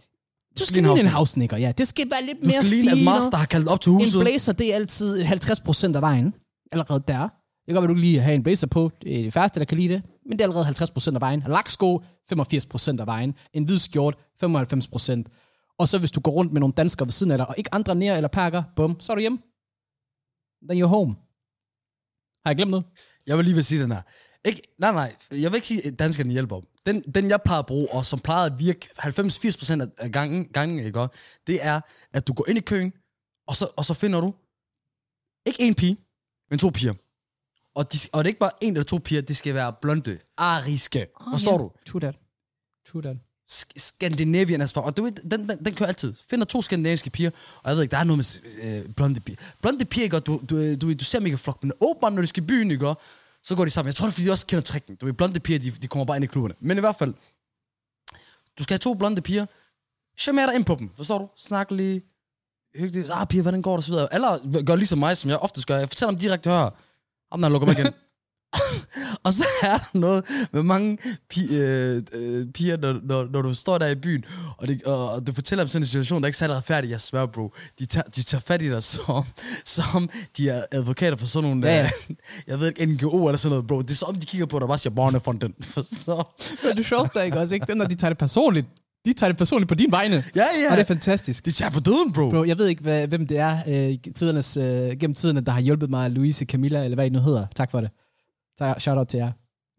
Du 0.59 0.65
skal 0.65 0.83
ligne 0.83 1.01
en 1.01 1.07
havsnikker, 1.07 1.57
ja. 1.57 1.73
Det 1.79 1.89
skal 1.89 2.11
være 2.11 2.27
lidt 2.27 2.39
Du 2.41 2.47
mere 2.47 2.53
skal 2.53 2.67
ligne, 2.67 2.91
at 2.91 3.23
der 3.33 3.37
har 3.37 3.47
kaldt 3.47 3.69
op 3.69 3.81
til 3.81 3.93
huset. 3.93 4.15
En 4.15 4.21
blazer, 4.21 4.53
det 4.53 4.71
er 4.71 4.75
altid 4.75 5.25
50% 5.25 5.97
af 5.97 6.03
vejen. 6.03 6.35
Allerede 6.73 7.03
der. 7.09 7.23
Det 7.23 7.67
kan 7.67 7.75
godt 7.75 7.83
være, 7.83 7.95
du 7.95 8.01
lige 8.01 8.21
have 8.21 8.35
en 8.35 8.43
blazer 8.43 8.67
på. 8.67 8.91
Det 9.03 9.19
er 9.19 9.23
det 9.23 9.33
færreste, 9.33 9.61
der 9.61 9.67
kan 9.67 9.79
lide 9.79 9.95
det. 9.95 10.03
Men 10.27 10.33
det 10.33 10.41
er 10.41 10.45
allerede 10.45 10.67
50% 10.67 11.15
af 11.15 11.21
vejen. 11.21 11.43
Laksko, 11.47 12.03
85% 12.33 13.01
af 13.01 13.07
vejen. 13.07 13.35
En 13.53 13.65
hvid 13.65 13.79
skjort, 13.79 14.15
95%. 14.45 15.23
Og 15.79 15.89
så 15.89 15.99
hvis 15.99 16.11
du 16.11 16.21
går 16.21 16.33
rundt 16.33 16.53
med 16.53 16.61
nogle 16.61 16.73
danskere 16.77 17.07
ved 17.07 17.13
siden 17.13 17.33
af 17.33 17.39
dig, 17.39 17.49
og 17.49 17.55
ikke 17.59 17.75
andre 17.75 17.95
nær 17.95 18.17
eller 18.17 18.29
perker, 18.29 18.63
bum, 18.77 18.97
så 19.01 19.13
er 19.13 19.15
du 19.15 19.21
hjemme. 19.21 19.39
Then 20.69 20.83
you're 20.83 20.87
home. 20.87 21.15
Har 22.45 22.51
jeg 22.51 22.57
glemt 22.57 22.71
noget? 22.71 22.87
Jeg 23.27 23.37
vil 23.37 23.45
lige 23.45 23.55
vil 23.55 23.65
sige 23.65 23.83
den 23.83 23.93
her. 23.93 24.03
Ikke, 24.45 24.63
nej, 24.79 24.93
nej. 24.93 25.17
Jeg 25.31 25.51
vil 25.53 25.55
ikke 25.57 25.67
sige, 25.67 25.87
at 25.87 25.99
danskerne 25.99 26.33
hjælper. 26.33 26.61
Den, 26.87 27.01
den 27.03 27.29
jeg 27.29 27.41
plejer 27.45 27.59
at 27.61 27.67
bruge, 27.67 27.93
og 27.93 28.07
som 28.07 28.19
plejer 28.21 28.47
at 28.47 28.59
virke 28.59 28.89
90-80% 28.99 29.81
af- 29.99 30.11
gangen, 30.13 30.45
gangen 30.45 30.79
ikke, 30.87 31.01
også? 31.01 31.19
det 31.47 31.59
er, 31.67 31.81
at 32.13 32.27
du 32.27 32.33
går 32.33 32.49
ind 32.49 32.59
i 32.59 32.61
køen, 32.61 32.93
og 33.47 33.57
så, 33.57 33.69
og 33.77 33.85
så 33.85 33.95
finder 33.95 34.21
du 34.21 34.35
ikke 35.47 35.63
en 35.63 35.75
pige, 35.75 35.97
men 36.51 36.59
to 36.59 36.69
piger. 36.71 36.95
Og, 37.75 37.93
de, 37.93 37.99
og 38.13 38.25
det 38.25 38.29
er 38.29 38.31
ikke 38.31 38.41
bare 38.41 38.51
en 38.65 38.73
eller 38.73 38.85
to 38.85 38.99
piger, 39.05 39.21
det 39.23 39.37
skal 39.37 39.55
være 39.55 39.73
blonde, 39.83 40.19
ariske. 40.37 41.07
Forstår 41.33 41.59
du? 41.59 41.71
True 41.87 42.01
that. 42.01 42.15
True 42.93 43.03
that. 43.03 43.17
Sk- 43.51 43.73
Scandinavian 43.77 44.61
as 44.61 44.73
fuck. 44.73 44.87
Og 44.87 44.97
du 44.97 45.03
ved, 45.03 45.13
den, 45.13 45.49
den, 45.49 45.65
den 45.65 45.75
kører 45.75 45.89
altid. 45.89 46.15
Finder 46.31 46.45
to 46.45 46.63
skandinaviske 46.63 47.11
piger, 47.11 47.31
og 47.63 47.69
jeg 47.71 47.77
ved 47.77 47.83
ikke, 47.83 47.93
der 47.93 47.99
er 47.99 48.05
noget 48.05 48.43
med 48.63 48.63
øh, 48.87 48.93
blonde 48.95 49.21
piger. 49.21 49.37
Blonde 49.63 49.85
piger, 49.85 50.05
ikke? 50.05 50.21
Du, 50.21 50.41
du, 50.51 50.75
du, 50.75 50.93
du 50.93 51.05
ser 51.05 51.21
mega 51.21 51.35
flok, 51.35 51.63
men 51.63 51.73
åbenbart, 51.81 52.13
når 52.13 52.21
de 52.23 52.27
skal 52.27 52.43
i 52.43 52.47
byen, 52.47 52.71
ikke? 52.71 52.95
Så 53.45 53.55
går 53.55 53.65
de 53.65 53.71
sammen. 53.71 53.87
Jeg 53.87 53.95
tror, 53.95 54.07
det 54.07 54.11
er, 54.11 54.15
fordi 54.15 54.27
de 54.27 54.31
også 54.33 54.47
kender 54.47 54.63
tricken. 54.63 54.97
Du 54.97 55.07
ved, 55.07 55.13
blonde 55.13 55.41
piger, 55.41 55.59
de, 55.59 55.71
de 55.71 55.89
kommer 55.89 56.05
bare 56.05 56.17
ind 56.17 56.25
i 56.25 56.27
klubberne. 56.27 56.55
Men 56.61 56.77
i 56.77 56.81
hvert 56.81 56.97
fald, 56.97 57.15
du 58.59 58.63
skal 58.63 58.75
have 58.75 58.79
to 58.79 58.95
blonde 58.95 59.23
piger. 59.23 59.47
Charmer 60.19 60.47
dig 60.47 60.55
ind 60.55 60.65
på 60.65 60.75
dem, 60.75 60.91
forstår 60.97 61.19
du? 61.19 61.29
Snak 61.37 61.71
lige. 61.71 62.03
Hyggeligt. 62.75 63.11
Ah, 63.11 63.27
piger, 63.27 63.43
hvordan 63.43 63.63
går 63.63 63.77
det? 63.77 63.85
Så 63.85 63.93
videre. 63.93 64.15
Eller 64.15 64.63
gør 64.65 64.77
ligesom 64.77 64.99
mig, 64.99 65.17
som 65.17 65.31
jeg 65.31 65.39
ofte 65.39 65.63
gør. 65.67 65.79
Jeg 65.79 65.89
fortæller 65.89 66.11
dem 66.11 66.21
direkte, 66.21 66.51
hør. 66.51 66.71
Ham, 67.33 67.43
der 67.43 67.49
lukker 67.49 67.67
mig 67.67 67.79
igen. 67.79 67.93
og 69.25 69.33
så 69.33 69.45
er 69.63 69.79
der 69.79 69.99
noget 69.99 70.25
med 70.53 70.63
mange 70.63 70.99
pi- 71.35 71.55
øh, 71.55 72.03
øh, 72.13 72.47
piger, 72.47 72.77
når, 72.77 73.01
når, 73.03 73.29
når 73.33 73.43
du 73.43 73.55
står 73.55 73.79
der 73.79 73.87
i 73.89 73.95
byen, 73.95 74.25
og, 74.57 74.69
det, 74.69 74.83
og, 74.83 75.11
og 75.11 75.27
du 75.27 75.33
fortæller 75.33 75.63
om 75.63 75.69
sådan 75.69 75.83
en 75.83 75.87
situation, 75.87 76.19
der 76.21 76.25
er 76.25 76.29
ikke 76.29 76.39
særlig 76.39 76.57
retfærdig, 76.57 76.91
jeg 76.91 77.01
svær, 77.01 77.27
bro. 77.27 77.55
De 77.79 77.87
tager, 77.87 78.05
de 78.17 78.23
tager 78.23 78.41
fat 78.47 78.63
i 78.63 78.71
dig 78.71 78.83
som, 78.83 79.25
som 79.65 80.11
de 80.37 80.49
er 80.49 80.63
advokater 80.73 81.17
for 81.17 81.27
sådan 81.27 81.49
nogle, 81.49 81.67
Ja, 81.69 81.77
ja. 81.77 81.85
øh, 81.85 82.17
jeg 82.49 82.61
ved 82.61 82.69
ikke, 82.69 82.87
NGO 82.87 83.27
eller 83.27 83.39
sådan 83.39 83.51
noget, 83.51 83.67
bro. 83.67 83.83
Det 83.83 83.91
er 83.91 83.95
som, 83.95 84.15
de 84.15 84.27
kigger 84.27 84.47
på 84.47 84.59
dig 84.59 84.63
og 84.63 84.69
bare 84.69 84.79
siger, 84.79 84.95
barnefonden. 84.95 85.55
Men 86.65 86.77
det 86.77 86.87
sjoveste 86.87 87.19
er 87.19 87.23
ikke 87.23 87.39
også, 87.41 87.55
ikke? 87.55 87.67
Det 87.67 87.73
er, 87.73 87.77
når 87.77 87.85
de 87.87 87.95
tager 87.95 88.11
det 88.11 88.19
personligt. 88.19 88.67
De 89.07 89.13
tager 89.13 89.29
det 89.29 89.39
personligt 89.39 89.69
på 89.69 89.75
din 89.75 89.91
vegne. 89.93 90.25
Ja, 90.37 90.41
ja. 90.63 90.71
Og 90.71 90.77
det 90.77 90.83
er 90.83 90.87
fantastisk. 90.87 91.45
De 91.45 91.51
tager 91.51 91.71
for 91.71 91.81
døden, 91.81 92.13
bro. 92.13 92.31
Bro, 92.31 92.45
jeg 92.45 92.59
ved 92.59 92.67
ikke, 92.67 92.83
hvad, 92.83 93.07
hvem 93.07 93.27
det 93.27 93.39
er 93.39 93.59
øh, 93.69 93.99
tidernes, 94.15 94.57
øh, 94.57 94.65
gennem 95.01 95.15
tiderne, 95.15 95.41
der 95.41 95.53
har 95.53 95.61
hjulpet 95.61 95.91
mig, 95.91 96.11
Louise, 96.11 96.45
Camilla, 96.45 96.85
eller 96.85 96.95
hvad 96.95 97.07
I 97.07 97.09
nu 97.09 97.19
hedder. 97.21 97.47
Tak 97.57 97.71
for 97.71 97.81
det. 97.81 97.91
Tak, 98.59 98.81
shout 98.81 98.99
out 98.99 99.09
til 99.09 99.19
jer. 99.19 99.33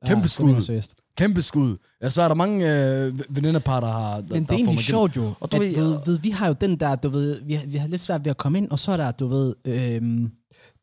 Kæmpe 0.08 0.24
det 0.24 0.31
skud. 0.31 0.62
seriøst. 0.62 0.96
Kæmpe 1.18 1.42
skud. 1.42 1.78
Jeg 2.02 2.12
svært, 2.12 2.24
der 2.25 2.30
er 2.30 2.36
mange 2.36 2.58
øh, 3.06 3.20
venindepar, 3.30 3.80
der 3.80 3.88
har... 3.88 4.22
Der, 4.22 4.34
Men 4.34 4.44
det 4.44 4.52
er 4.52 4.56
egentlig 4.56 4.80
sjovt 4.80 5.16
jo, 5.16 5.34
Og 5.40 5.52
du 5.52 5.58
ved, 5.58 5.68
at, 5.68 5.75
ved, 5.78 5.94
øh, 6.00 6.08
ved, 6.08 6.20
vi 6.20 6.30
har 6.30 6.48
jo 6.48 6.54
den 6.62 6.80
der, 6.80 6.96
du 6.96 7.10
ved, 7.10 7.42
vi 7.44 7.54
har, 7.54 7.66
vi 7.66 7.78
har 7.78 7.88
lidt 7.88 8.02
svært 8.02 8.25
ved 8.25 8.31
at 8.31 8.38
komme 8.38 8.58
ind, 8.58 8.70
og 8.72 8.80
så 8.80 8.92
er 8.92 8.98
der, 8.98 9.12
du 9.12 9.28
ved, 9.28 9.56
øhm, 9.66 10.31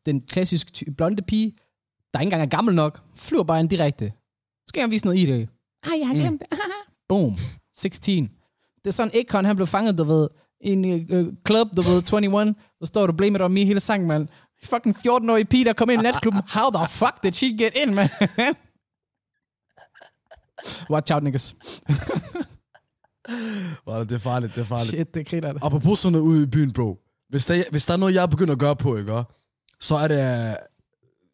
den 0.05 0.21
klassiske 0.21 0.71
ty- 0.71 0.83
blonde 0.97 1.21
pige, 1.21 1.53
der 2.13 2.19
ikke 2.19 2.27
engang 2.27 2.41
er 2.41 2.45
gammel 2.45 2.75
nok, 2.75 3.01
flyver 3.15 3.43
bare 3.43 3.59
ind 3.59 3.69
direkte. 3.69 4.05
Så 4.57 4.65
skal 4.67 4.81
jeg 4.81 4.91
vise 4.91 5.05
noget 5.05 5.19
i 5.19 5.25
det. 5.25 5.49
Ej, 5.83 5.91
jeg 5.99 6.07
har 6.07 6.13
glemt 6.13 6.41
det. 6.41 6.59
Boom. 7.09 7.37
16. 7.75 8.23
Det 8.83 8.87
er 8.87 8.91
sådan, 8.91 9.11
Akon, 9.19 9.45
han 9.45 9.55
blev 9.55 9.67
fanget, 9.67 9.97
du 9.97 10.03
ved, 10.03 10.27
i 10.61 10.69
en 10.71 10.85
øh, 10.85 11.33
club, 11.47 11.67
du 11.77 11.81
ved, 11.81 12.13
21, 12.13 12.55
så 12.81 12.85
står 12.85 13.07
du 13.07 13.13
blame 13.13 13.35
it 13.35 13.41
on 13.41 13.53
me 13.53 13.65
hele 13.65 13.79
sangen, 13.79 14.07
mand. 14.07 14.27
Fucking 14.65 14.95
14-årige 14.97 15.45
pige, 15.45 15.65
der 15.65 15.73
kom 15.73 15.89
ind 15.89 16.01
i 16.01 16.03
natklubben. 16.03 16.41
How 16.57 16.69
the 16.69 16.87
fuck 16.87 17.23
did 17.23 17.33
she 17.33 17.47
get 17.57 17.71
in, 17.75 17.95
man? 17.95 18.09
Watch 20.89 21.11
out, 21.13 21.23
niggas. 21.23 21.55
Wow, 23.87 24.03
det 24.03 24.11
er 24.11 24.17
farligt, 24.17 24.55
det 24.55 24.61
er 24.61 24.65
farligt. 24.65 24.89
Shit, 24.89 25.13
det 25.13 25.27
griner 25.27 25.53
det. 25.53 25.63
Apropos 25.63 25.99
sådan 25.99 26.11
noget 26.11 26.25
ude 26.25 26.43
i 26.43 26.45
byen, 26.45 26.73
bro. 26.73 26.97
Hvis 27.29 27.45
der, 27.45 27.63
hvis 27.71 27.85
der 27.85 27.93
er 27.93 27.97
noget, 27.97 28.13
jeg 28.13 28.21
er 28.23 28.27
begyndt 28.27 28.51
at 28.51 28.59
gøre 28.59 28.75
på, 28.75 28.97
ikke? 28.97 29.23
Så 29.79 29.95
er 29.95 30.07
det... 30.07 30.57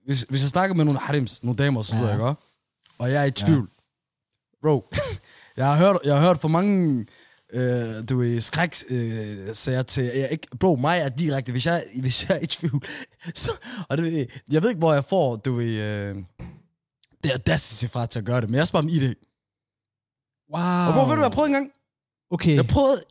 Hvis, 0.05 0.21
hvis 0.29 0.41
jeg 0.41 0.49
snakker 0.49 0.75
med 0.75 0.85
nogle 0.85 0.99
harims, 0.99 1.43
nogle 1.43 1.57
damer 1.57 1.79
og 1.79 1.85
så 1.85 1.95
videre, 1.95 2.09
Ja. 2.09 2.29
ikke? 2.29 2.41
Og 2.99 3.11
jeg 3.11 3.21
er 3.21 3.25
i 3.25 3.31
tvivl. 3.31 3.69
Bro, 4.61 4.89
jeg 5.57 5.65
har 5.67 5.75
hørt, 5.77 5.97
jeg 6.03 6.15
har 6.17 6.21
hørt 6.27 6.37
for 6.39 6.47
mange 6.47 7.05
øh, 7.53 8.09
du 8.09 8.17
ved, 8.17 8.41
skræk 8.41 8.75
øh, 8.89 9.55
sager 9.55 9.81
til, 9.81 10.03
jeg 10.03 10.29
ikke, 10.31 10.47
bro, 10.59 10.75
mig 10.75 10.99
er 10.99 11.09
direkte, 11.09 11.51
hvis 11.51 11.65
jeg, 11.65 11.83
hvis 12.01 12.29
jeg 12.29 12.37
er 12.37 12.41
i 12.41 12.45
tvivl, 12.45 12.83
så, 13.35 13.51
og 13.89 13.97
det, 13.97 14.41
jeg 14.51 14.61
ved 14.61 14.69
ikke, 14.69 14.79
hvor 14.79 14.93
jeg 14.93 15.05
får, 15.05 15.35
du 15.35 15.53
ved, 15.53 15.81
øh, 15.81 16.15
det 17.23 17.31
audacity 17.31 17.85
fra 17.91 18.05
til 18.05 18.19
at 18.19 18.25
gøre 18.25 18.41
det, 18.41 18.49
men 18.49 18.57
jeg 18.57 18.67
spørger 18.67 18.83
om 18.83 18.89
ID. 18.89 19.13
Wow. 20.53 20.87
Og 20.87 20.93
bro, 20.93 21.09
ved 21.09 21.15
du 21.15 21.21
jeg 21.21 21.31
prøvede 21.31 21.49
engang? 21.49 21.71
Okay. 22.31 22.55
Jeg 22.55 22.67
prøvede, 22.67 23.01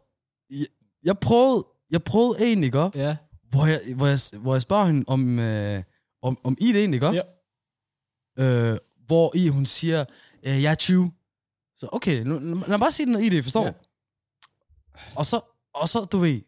jeg, 0.50 0.66
jeg 1.04 1.18
prøvede, 1.18 1.64
jeg 1.90 2.02
prøvede 2.02 2.52
en, 2.52 2.64
ikke? 2.64 2.90
Ja. 2.94 3.16
hvor 3.50 3.66
jeg, 3.66 3.80
hvor 3.96 4.06
jeg, 4.06 4.18
hvor 4.40 4.54
jeg 4.54 4.62
spørger 4.62 4.84
hende 4.86 5.04
om, 5.06 5.38
øh, 5.38 5.82
om, 6.22 6.38
om 6.44 6.56
ID'en, 6.60 6.76
ikke? 6.76 7.06
Ja. 7.06 7.22
Øh, 8.38 8.78
hvor 9.06 9.36
i 9.36 9.48
hun 9.48 9.66
siger, 9.66 10.04
øh, 10.46 10.62
jeg 10.62 10.70
er 10.70 10.74
20. 10.74 11.12
Så 11.76 11.88
okay, 11.92 12.22
nu, 12.22 12.38
lad 12.38 12.68
mig 12.68 12.80
bare 12.80 12.92
sige 12.92 13.06
noget 13.12 13.24
ID, 13.32 13.42
forstår 13.42 13.64
Ja. 13.64 13.70
du? 13.70 13.74
Og 15.16 15.26
så, 15.26 15.40
og 15.74 15.88
så, 15.88 16.04
du 16.04 16.18
ved, 16.18 16.40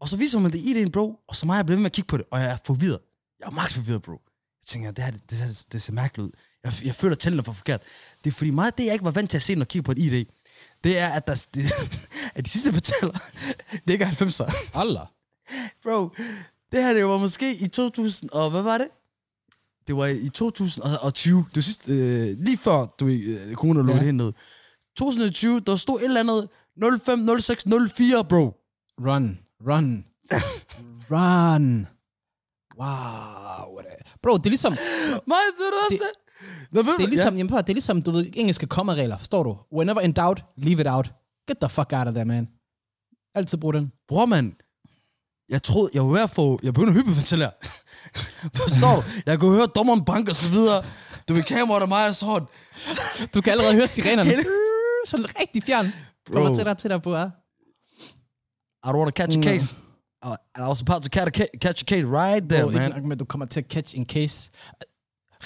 og 0.00 0.08
så 0.08 0.16
viser 0.16 0.38
mig 0.38 0.52
det 0.52 0.58
ID'en, 0.58 0.90
bro, 0.90 1.20
og 1.28 1.36
så 1.36 1.46
mig 1.46 1.56
jeg 1.56 1.66
blevet 1.66 1.78
ved 1.78 1.82
med 1.82 1.90
at 1.90 1.92
kigge 1.92 2.08
på 2.08 2.16
det, 2.16 2.26
og 2.30 2.40
jeg 2.40 2.50
er 2.50 2.56
forvirret. 2.64 2.98
Jeg 3.40 3.46
er 3.46 3.50
max 3.50 3.74
forvirret, 3.74 4.02
bro. 4.02 4.12
Jeg 4.12 4.66
tænker, 4.66 4.90
det 4.90 5.04
her, 5.04 5.10
det, 5.10 5.30
det, 5.30 5.66
det, 5.72 5.82
ser 5.82 5.92
mærkeligt 5.92 6.26
ud. 6.26 6.30
Jeg, 6.64 6.72
jeg 6.84 6.94
føler, 6.94 7.14
at 7.14 7.18
tallene 7.18 7.40
er 7.40 7.44
for 7.44 7.52
forkert. 7.52 7.82
Det 8.24 8.30
er 8.30 8.34
fordi 8.34 8.50
meget, 8.50 8.78
det 8.78 8.84
jeg 8.84 8.92
ikke 8.92 9.04
var 9.04 9.10
vant 9.10 9.30
til 9.30 9.38
at 9.38 9.42
se, 9.42 9.54
når 9.54 9.60
jeg 9.60 9.68
kigger 9.68 9.84
på 9.84 9.92
et 9.92 9.98
ID, 9.98 10.24
det 10.84 10.98
er, 10.98 11.08
at, 11.08 11.26
der, 11.26 11.46
det, 11.54 11.64
at 12.34 12.44
de 12.44 12.50
sidste 12.50 12.72
betaler, 12.72 13.18
det 13.86 13.92
ikke 13.92 14.04
er 14.04 14.10
90'er. 14.10 14.70
Allah. 14.80 15.06
Bro, 15.82 16.10
det 16.72 16.82
her 16.82 16.92
det 16.92 17.04
var 17.06 17.18
måske 17.18 17.56
i 17.56 17.68
2000, 17.68 18.30
og 18.32 18.50
hvad 18.50 18.62
var 18.62 18.78
det? 18.78 18.88
Det 19.86 19.96
var 19.96 20.06
i 20.06 20.28
2020. 20.28 21.38
Det 21.48 21.56
var 21.56 21.62
sidst, 21.62 21.88
øh, 21.88 22.36
lige 22.38 22.56
før 22.56 22.86
du 23.00 23.06
øh, 23.06 23.54
corona 23.54 23.78
lukkede 23.78 23.98
Ja. 24.00 24.04
ja. 24.06 24.12
ned. 24.12 24.32
2020, 24.96 25.60
der 25.60 25.76
stod 25.76 25.98
et 26.00 26.04
eller 26.04 26.20
andet 26.20 26.48
05, 26.78 27.40
06, 27.40 27.64
04, 27.96 28.24
bro. 28.24 28.54
Run. 29.00 29.38
Run. 29.68 30.04
Run. 31.10 31.86
Wow. 32.80 33.82
Bro, 34.22 34.36
det 34.36 34.46
er 34.46 34.50
ligesom... 34.50 34.72
Mig, 35.26 35.38
ved 35.58 35.70
du 35.70 35.76
også 35.84 35.90
Det- 35.90 36.00
det? 36.00 36.76
Ved 36.76 36.84
Det 36.84 36.88
er 36.92 36.96
du- 36.96 37.06
ligesom, 37.06 37.36
jamen, 37.36 37.48
prøv, 37.50 37.58
at- 37.58 37.66
det 37.66 37.72
er 37.72 37.74
ligesom, 37.74 38.02
du 38.02 38.10
ved, 38.10 38.26
engelske 38.34 38.66
kommaregler, 38.66 39.18
forstår 39.18 39.42
du? 39.42 39.56
Whenever 39.76 40.00
in 40.00 40.12
doubt, 40.12 40.44
leave 40.56 40.80
it 40.80 40.86
out. 40.86 41.12
Get 41.48 41.56
the 41.60 41.68
fuck 41.68 41.92
out 41.92 42.06
of 42.08 42.12
there, 42.14 42.24
man. 42.24 42.48
Altid 43.34 43.58
brug 43.58 43.74
den. 43.74 43.92
Bror, 44.08 44.26
mand. 44.26 44.52
Jeg 45.48 45.62
troede, 45.62 45.90
jeg 45.94 46.02
var 46.04 46.08
ved 46.12 46.20
at 46.20 46.30
få... 46.30 46.58
Jeg 46.62 46.74
begyndte 46.74 46.90
at 46.90 47.04
hyperventilere. 47.04 47.50
Forstår 48.54 48.94
du? 48.96 49.02
Jeg 49.26 49.40
kunne 49.40 49.56
høre 49.56 49.66
dommeren 49.66 50.04
banke 50.04 50.30
og 50.32 50.36
så 50.36 50.48
videre. 50.48 50.84
Du 51.28 51.34
vil 51.34 51.42
kameraet 51.44 51.82
af 51.82 51.88
mig 51.88 52.06
og 52.08 52.14
sådan. 52.14 52.48
Du 53.34 53.40
kan 53.40 53.50
allerede 53.52 53.74
høre 53.74 53.86
sirenerne. 53.86 54.30
Sådan 55.06 55.26
rigtig 55.40 55.62
fjern. 55.64 55.86
Bro. 56.26 56.34
Kommer 56.34 56.54
til 56.54 56.64
dig, 56.64 56.78
til 56.78 56.90
dig 56.90 57.02
på, 57.02 57.14
ja. 57.16 57.24
I 58.84 58.88
don't 58.90 58.96
want 58.96 59.14
to 59.14 59.22
catch 59.22 59.38
a 59.38 59.42
case. 59.42 59.76
I, 60.24 60.34
I 60.58 60.62
was 60.68 60.80
about 60.80 61.02
to 61.02 61.08
catch 61.08 61.26
a, 61.26 61.30
ca- 61.30 61.58
catch 61.60 61.82
a 61.82 61.86
case 61.86 62.04
right 62.06 62.48
there, 62.48 62.62
Bro, 62.62 62.70
ikke 62.70 62.80
man. 62.80 62.90
nok 62.90 63.04
med, 63.04 63.16
du 63.16 63.24
kommer 63.24 63.46
til 63.46 63.60
at 63.60 63.66
catch 63.66 63.96
in 63.96 64.06
case. 64.06 64.50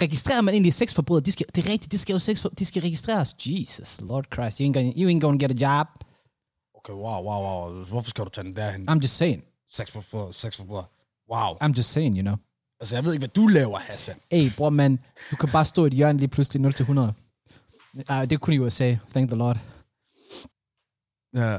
Registrerer 0.03 0.41
man 0.41 0.55
egentlig 0.55 0.75
sexforbrydere? 0.75 1.25
De 1.25 1.33
skal, 1.33 1.47
det 1.55 1.67
er 1.67 1.73
rigtigt, 1.73 1.93
de 1.93 1.99
skal 1.99 2.13
jo 2.13 2.19
sex 2.19 2.45
de 2.59 2.65
skal 2.65 2.83
registreres. 2.83 3.35
Jesus, 3.47 4.01
Lord 4.01 4.25
Christ, 4.35 4.59
you 4.59 4.67
ain't 4.69 4.73
gonna, 4.73 4.93
you 4.97 5.09
ain't 5.11 5.21
gonna 5.21 5.39
get 5.39 5.63
a 5.63 5.79
job. 5.79 5.87
Okay, 6.75 6.93
wow, 6.93 7.23
wow, 7.25 7.43
wow. 7.43 7.85
Hvorfor 7.85 8.11
skal 8.11 8.25
du 8.25 8.31
tage 8.31 8.45
den 8.47 8.57
derhen? 8.57 8.89
I'm 8.89 9.01
just 9.01 9.17
saying. 9.17 9.43
Sex 9.71 9.91
for, 9.91 10.01
for, 10.01 10.31
sex 10.33 10.57
for 10.57 10.65
bror. 10.65 10.91
Wow. 11.33 11.57
I'm 11.63 11.73
just 11.77 11.91
saying, 11.91 12.17
you 12.17 12.23
know. 12.23 12.37
Altså, 12.81 12.97
jeg 12.97 13.05
ved 13.05 13.13
ikke, 13.13 13.21
hvad 13.21 13.29
du 13.29 13.47
laver, 13.47 13.79
Hassan. 13.79 14.17
Hey, 14.31 14.51
bror, 14.57 14.71
man, 14.71 14.99
du 15.31 15.37
kan 15.37 15.49
bare 15.53 15.65
stå 15.65 15.85
i 15.85 15.87
et 15.87 15.93
hjørne 15.93 16.19
lige 16.19 16.29
pludselig 16.29 16.63
0 16.63 16.73
til 16.73 16.83
100. 16.83 17.15
Uh, 18.11 18.25
det 18.25 18.41
kunne 18.41 18.55
i 18.55 18.59
USA, 18.59 18.97
thank 19.11 19.29
the 19.29 19.37
Lord. 19.37 19.59
Ja, 21.35 21.59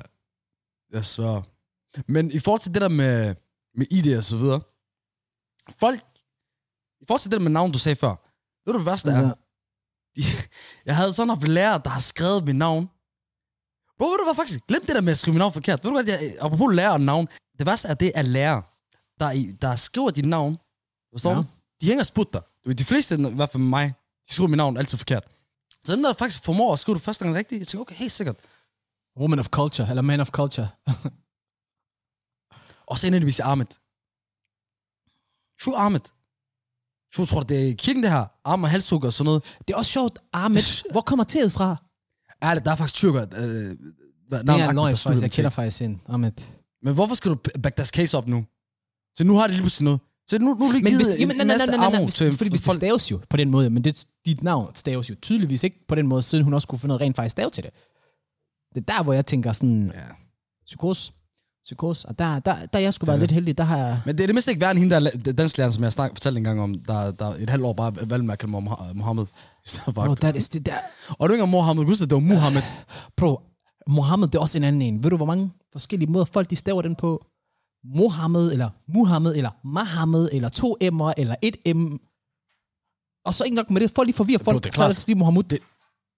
jeg 0.91 1.05
svær. 1.05 1.41
Men 2.11 2.31
i 2.31 2.39
forhold 2.39 2.61
til 2.61 2.73
det 2.73 2.81
der 2.81 2.87
med, 2.89 3.35
med 3.75 3.85
ID 3.91 4.17
og 4.17 4.23
så 4.23 4.37
videre, 4.37 4.61
folk, 5.79 5.99
i 7.01 7.05
forhold 7.07 7.19
til 7.19 7.31
det 7.31 7.37
der 7.37 7.43
med 7.43 7.51
navn, 7.51 7.71
du 7.71 7.79
sagde 7.79 7.95
før, 7.95 8.15
ved 8.65 8.73
du, 8.73 8.79
hvad 8.79 8.79
det 8.79 8.85
værste 8.85 9.09
Altså, 9.09 9.23
er? 9.23 9.33
De- 10.15 10.49
Jeg 10.85 10.95
havde 10.95 11.13
sådan 11.13 11.29
haft 11.29 11.47
lærer, 11.47 11.77
der 11.77 11.89
har 11.89 11.99
skrevet 11.99 12.45
mit 12.45 12.55
navn. 12.55 12.85
Bro, 13.97 14.05
ved 14.07 14.17
du 14.17 14.23
hvad 14.23 14.35
faktisk? 14.35 14.59
Glem 14.67 14.81
det 14.85 14.95
der 14.95 15.01
med 15.01 15.11
at 15.11 15.17
skrive 15.17 15.33
mit 15.33 15.39
navn 15.39 15.53
forkert. 15.53 15.83
Ved 15.83 15.91
du 15.91 16.01
hvad, 16.01 16.13
jeg, 16.13 16.35
apropos 16.41 16.75
lærer 16.75 16.91
og 16.91 17.01
navn. 17.01 17.27
Det 17.57 17.65
værste 17.67 17.87
er, 17.87 17.93
det 17.93 18.11
er 18.15 18.21
lærer, 18.21 18.61
der, 19.19 19.55
der 19.61 19.75
skriver 19.75 20.09
dit 20.09 20.25
navn. 20.25 20.57
Forstår 21.13 21.29
Ja. 21.29 21.35
du? 21.35 21.43
De 21.81 21.85
hænger 21.87 22.03
sput 22.03 22.33
dig. 22.33 22.41
De 22.77 22.83
fleste, 22.85 23.15
i 23.15 23.33
hvert 23.35 23.49
fald 23.49 23.63
mig, 23.63 23.93
de 24.27 24.33
skriver 24.33 24.47
mit 24.47 24.57
navn 24.57 24.77
altid 24.77 24.97
forkert. 24.97 25.23
Så 25.85 25.91
dem, 25.95 26.03
der 26.03 26.13
faktisk 26.13 26.43
formår 26.43 26.73
at 26.73 26.79
skrive 26.79 26.95
det 26.95 27.03
første 27.03 27.25
gang 27.25 27.35
rigtigt, 27.37 27.59
jeg 27.59 27.67
tænker, 27.67 27.81
okay, 27.81 27.95
helt 27.95 28.11
sikkert. 28.11 28.35
Woman 29.17 29.39
of 29.39 29.47
culture, 29.47 29.89
eller 29.89 30.01
man 30.01 30.19
of 30.19 30.29
culture. 30.29 30.67
Og 32.89 32.97
så 32.97 33.07
indvendigvis 33.07 33.39
Ahmed. 33.39 33.65
Shu 35.61 35.73
Ahmed. 35.73 36.05
Shu 37.13 37.25
tror, 37.25 37.41
det 37.41 37.69
er 37.69 37.75
kirken, 37.75 38.03
det 38.03 38.11
her. 38.11 38.25
Arm 38.45 38.63
og 38.63 38.69
halshugger 38.69 39.07
og 39.07 39.13
sådan 39.13 39.25
noget. 39.25 39.43
Det 39.67 39.73
er 39.73 39.77
også 39.77 39.91
sjovt, 39.91 40.19
Ahmed, 40.33 40.61
hvor 40.93 41.01
kommer 41.01 41.23
teet 41.23 41.51
fra? 41.51 41.75
Ærligt, 42.43 42.65
der 42.65 42.71
er 42.71 42.75
faktisk 42.75 42.95
tyrker. 42.95 43.21
Øh, 43.21 43.27
Det 43.27 44.49
er 44.49 44.69
en 44.69 44.75
løgn, 44.75 44.97
faktisk. 44.97 45.21
Jeg 45.21 45.31
kender 45.31 45.49
faktisk 45.49 45.81
en, 45.81 46.01
Ahmed. 46.09 46.31
Men 46.83 46.93
hvorfor 46.93 47.15
skal 47.15 47.31
du 47.31 47.35
back 47.63 47.77
deres 47.77 47.89
case 47.89 48.17
op 48.17 48.27
nu? 48.27 48.45
Så 49.17 49.23
nu 49.23 49.35
har 49.37 49.47
de 49.47 49.53
lige 49.53 49.61
pludselig 49.61 49.85
noget. 49.85 49.99
Så 50.29 50.39
nu, 50.39 50.53
nu 50.53 50.65
er 50.67 50.71
lige 50.71 50.83
Men 50.83 50.91
givet 50.91 51.05
hvis, 51.05 51.15
en, 51.15 51.19
jamen, 51.19 51.37
nej, 51.37 51.45
nej, 51.45 51.65
nej, 51.65 51.77
nej, 51.77 51.91
nej, 52.01 52.09
til 52.09 52.31
fordi 52.37 52.49
hvis 52.49 52.61
det 52.61 52.73
staves 52.73 53.11
jo 53.11 53.21
på 53.29 53.37
den 53.37 53.49
måde, 53.49 53.69
men 53.69 53.83
det, 53.83 54.05
dit 54.25 54.43
navn 54.43 54.75
staves 54.75 55.09
jo 55.09 55.15
tydeligvis 55.21 55.63
ikke 55.63 55.85
på 55.87 55.95
den 55.95 56.07
måde, 56.07 56.21
siden 56.21 56.43
hun 56.43 56.53
også 56.53 56.67
kunne 56.67 56.79
finde 56.79 56.87
noget 56.87 57.01
rent 57.01 57.15
faktisk 57.15 57.31
stave 57.31 57.49
til 57.49 57.63
det. 57.63 57.71
Det 58.75 58.81
er 58.89 58.93
der, 58.97 59.03
hvor 59.03 59.13
jeg 59.13 59.25
tænker 59.25 59.51
sådan, 59.51 59.91
Ja. 59.93 59.99
psykos, 60.65 61.13
psykos, 61.63 62.05
og 62.05 62.19
der, 62.19 62.39
der, 62.39 62.65
der 62.65 62.79
jeg 62.79 62.93
skulle 62.93 63.07
være 63.11 63.19
lidt 63.19 63.31
heldig, 63.31 63.57
der 63.57 63.63
har 63.63 63.77
jeg... 63.77 64.01
Men 64.05 64.17
det 64.17 64.23
er 64.23 64.27
det 64.27 64.35
mindste 64.35 64.51
ikke 64.51 64.61
værd 64.61 64.71
end 64.71 64.79
hende, 64.79 64.95
der 64.95 65.11
er 65.27 65.31
dansklærer, 65.31 65.69
som 65.69 65.83
jeg 65.83 65.93
snak, 65.93 66.11
fortalte 66.11 66.37
en 66.37 66.43
gang 66.43 66.61
om, 66.61 66.75
der, 66.75 67.11
der 67.11 67.25
et 67.33 67.49
halvt 67.49 67.65
år 67.65 67.73
bare 67.73 67.95
valgte 67.95 68.25
med 68.25 68.33
at 68.33 68.39
kalde 68.39 68.51
mig 68.51 68.63
Moha- 68.63 68.93
Mohammed. 68.93 69.25
Bro, 69.95 70.15
that 70.15 70.35
is, 70.35 70.49
det 70.49 70.65
der, 70.65 70.77
Og 71.09 71.15
er 71.19 71.23
ikke 71.25 71.33
engang 71.33 71.51
Mohammed, 71.51 71.85
husk 71.85 72.01
det, 72.01 72.09
det 72.09 72.15
var 72.15 72.19
Muhammed. 72.21 72.61
bro, 73.17 73.41
Mohammed, 73.87 74.27
det 74.27 74.35
er 74.35 74.39
også 74.39 74.57
en 74.57 74.63
anden 74.63 74.81
en. 74.81 75.03
Ved 75.03 75.09
du, 75.09 75.17
hvor 75.17 75.25
mange 75.25 75.51
forskellige 75.71 76.11
måder 76.11 76.25
folk 76.25 76.49
de 76.49 76.55
staver 76.55 76.81
den 76.81 76.95
på? 76.95 77.25
Mohammed, 77.95 78.51
eller 78.51 78.69
Muhammed, 78.87 79.35
eller 79.35 79.49
Mahammed, 79.67 80.29
eller 80.33 80.49
to 80.49 80.77
M'er, 80.83 81.13
eller 81.17 81.35
et 81.41 81.75
M. 81.75 81.95
Og 83.25 83.33
så 83.33 83.43
ikke 83.43 83.55
nok 83.55 83.69
med 83.69 83.81
det, 83.81 83.91
folk 83.95 84.05
lige 84.05 84.15
forvirrer 84.15 84.43
folk, 84.43 84.63
det 84.63 84.69
er 84.69 84.73
så 84.77 84.83
er 84.83 84.87
klart. 84.87 84.97
det 84.97 85.07
lige 85.07 85.17
Mohammed, 85.17 85.43
det, 85.43 85.59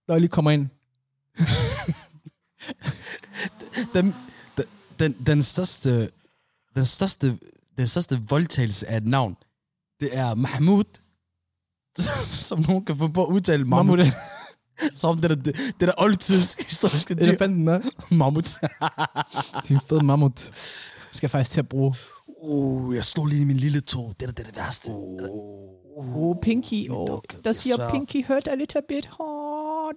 når 0.08 0.16
jeg 0.16 0.22
lige 0.22 0.30
kommer 0.30 0.52
ind. 0.52 0.68
den, 3.94 4.16
den, 5.00 5.14
den, 5.26 5.44
største, 5.44 6.10
den 6.76 6.86
største, 6.86 7.38
den 7.78 7.88
største 7.88 8.22
voldtagelse 8.30 8.88
af 8.88 8.98
et 8.98 9.08
navn, 9.08 9.36
det 10.00 10.18
er 10.18 10.36
Mahmoud, 10.36 11.02
som 12.48 12.66
nogen 12.68 12.86
kan 12.86 12.98
få 12.98 13.08
på 13.08 13.26
at 13.26 13.30
udtale 13.30 13.66
Mahmoud. 13.66 13.98
Mahmoud. 13.98 14.14
som 14.92 15.18
det 15.18 15.30
der, 15.30 15.36
det, 15.36 15.56
det 15.56 15.88
der 15.88 15.94
oldtids 15.98 16.54
historiske 16.54 17.16
dyr. 17.16 17.22
Elefanten 17.22 17.68
er. 17.68 17.82
Mahmoud. 18.12 18.42
Det 18.42 19.72
er 19.72 19.72
en 19.72 19.80
fed 19.90 20.02
mammut. 20.02 20.52
Skal 21.12 21.26
jeg 21.28 21.32
faktisk 21.32 21.52
til 21.52 21.60
at 21.60 21.70
bruge. 21.70 21.94
uh, 22.28 22.96
jeg 22.96 23.06
slog 23.06 23.26
lige 23.26 23.42
i 23.42 23.46
min 23.46 23.58
lille 23.58 23.82
tog. 23.82 24.14
Det 24.20 24.28
er 24.28 24.32
det, 24.32 24.40
er 24.40 24.44
det 24.44 24.58
værste. 24.58 24.92
Oh, 25.98 26.36
Pinky. 26.42 26.90
Oh, 26.90 27.20
der 27.44 27.50
er 27.50 27.54
siger. 27.54 27.90
Pinky 27.90 28.28
hurt 28.28 28.48
a 28.48 28.56
little 28.56 28.82
bit. 28.90 29.10
Oh, 29.20 29.41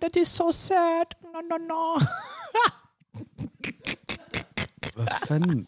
that 0.01 0.17
is 0.17 0.29
so 0.29 0.51
sad. 0.51 1.07
No, 1.23 1.41
no, 1.51 1.57
no. 1.57 1.99
Hvad 4.95 5.07
fanden? 5.27 5.67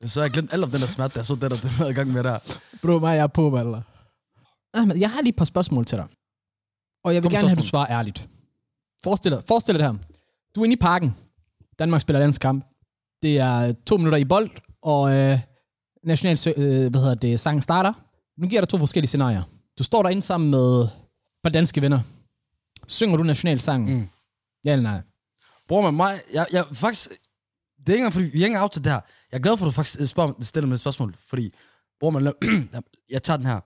Jeg 0.00 0.10
så 0.10 0.20
jeg 0.20 0.30
glemt 0.30 0.52
alt 0.52 0.64
om 0.64 0.70
den 0.70 0.80
der 0.80 0.86
smerte, 0.86 1.14
der 1.14 1.22
så 1.22 1.34
det 1.34 1.42
der, 1.42 1.48
det 1.48 1.78
var 1.78 1.86
i 1.86 1.92
gang 1.92 2.10
med 2.12 2.24
der. 2.24 2.38
Bro, 2.82 2.98
mig, 2.98 3.16
jeg 3.16 3.22
er 3.22 3.26
på, 3.26 3.50
Valder. 3.50 3.82
Ahmed, 4.74 4.96
jeg 4.96 5.10
har 5.10 5.20
lige 5.20 5.30
et 5.30 5.36
par 5.36 5.44
spørgsmål 5.44 5.84
til 5.84 5.98
dig. 5.98 6.06
Og 7.04 7.14
jeg 7.14 7.22
vil 7.22 7.30
Kom 7.30 7.36
gerne 7.36 7.48
have, 7.48 7.58
at 7.58 7.62
du 7.62 7.68
svarer 7.68 7.90
ærligt. 7.90 8.28
Forestil 9.04 9.32
dig, 9.32 9.42
forestil 9.48 9.74
dig 9.74 9.78
det 9.78 9.88
her. 9.90 9.98
Du 10.54 10.60
er 10.60 10.64
inde 10.64 10.74
i 10.74 10.76
parken. 10.76 11.16
Danmark 11.78 12.00
spiller 12.00 12.20
landskamp. 12.20 12.64
Det 13.22 13.38
er 13.38 13.72
to 13.72 13.96
minutter 13.96 14.18
i 14.18 14.24
bold, 14.24 14.50
og 14.82 15.16
øh, 15.16 15.38
national, 16.04 16.38
øh, 16.56 16.90
hvad 16.90 17.00
hedder 17.00 17.14
det, 17.14 17.40
sangen 17.40 17.62
starter. 17.62 17.92
Nu 18.38 18.48
giver 18.48 18.60
dig 18.60 18.68
to 18.68 18.78
forskellige 18.78 19.08
scenarier. 19.08 19.42
Du 19.78 19.84
står 19.84 20.02
derinde 20.02 20.22
sammen 20.22 20.50
med 20.50 20.82
et 20.82 20.90
par 21.42 21.50
danske 21.50 21.82
venner. 21.82 22.00
Synger 22.90 23.16
du 23.16 23.22
nationalsangen? 23.22 23.98
Mm. 23.98 24.08
Ja 24.64 24.72
eller 24.72 24.82
nej? 24.82 25.00
Bror 25.68 25.82
man, 25.82 25.94
mig, 25.94 26.20
jeg, 26.34 26.46
jeg 26.52 26.64
faktisk, 26.72 27.10
det 27.78 27.88
er 27.88 27.92
ikke 27.92 27.96
engang, 27.96 28.12
fordi 28.12 28.30
vi 28.32 28.42
er 28.42 28.46
ikke 28.46 28.60
out 28.60 28.70
til 28.70 28.84
det 28.84 28.92
her. 28.92 29.00
Jeg 29.32 29.38
er 29.38 29.42
glad 29.42 29.56
for, 29.56 29.66
at 29.66 29.70
du 29.70 29.74
faktisk 29.74 30.10
spørger, 30.10 30.32
stiller 30.40 30.68
mig 30.68 30.74
et 30.74 30.80
spørgsmål, 30.80 31.14
fordi, 31.18 31.54
bror 32.00 32.10
man, 32.10 32.32
jeg 33.14 33.22
tager 33.22 33.36
den 33.36 33.46
her. 33.46 33.60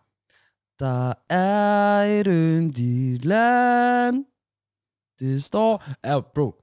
Der 0.79 1.13
er 1.35 2.21
et 2.21 2.27
yndigt 2.27 3.25
land, 3.25 4.25
det 5.19 5.45
står... 5.45 5.85
Ja, 6.05 6.21
bro. 6.35 6.55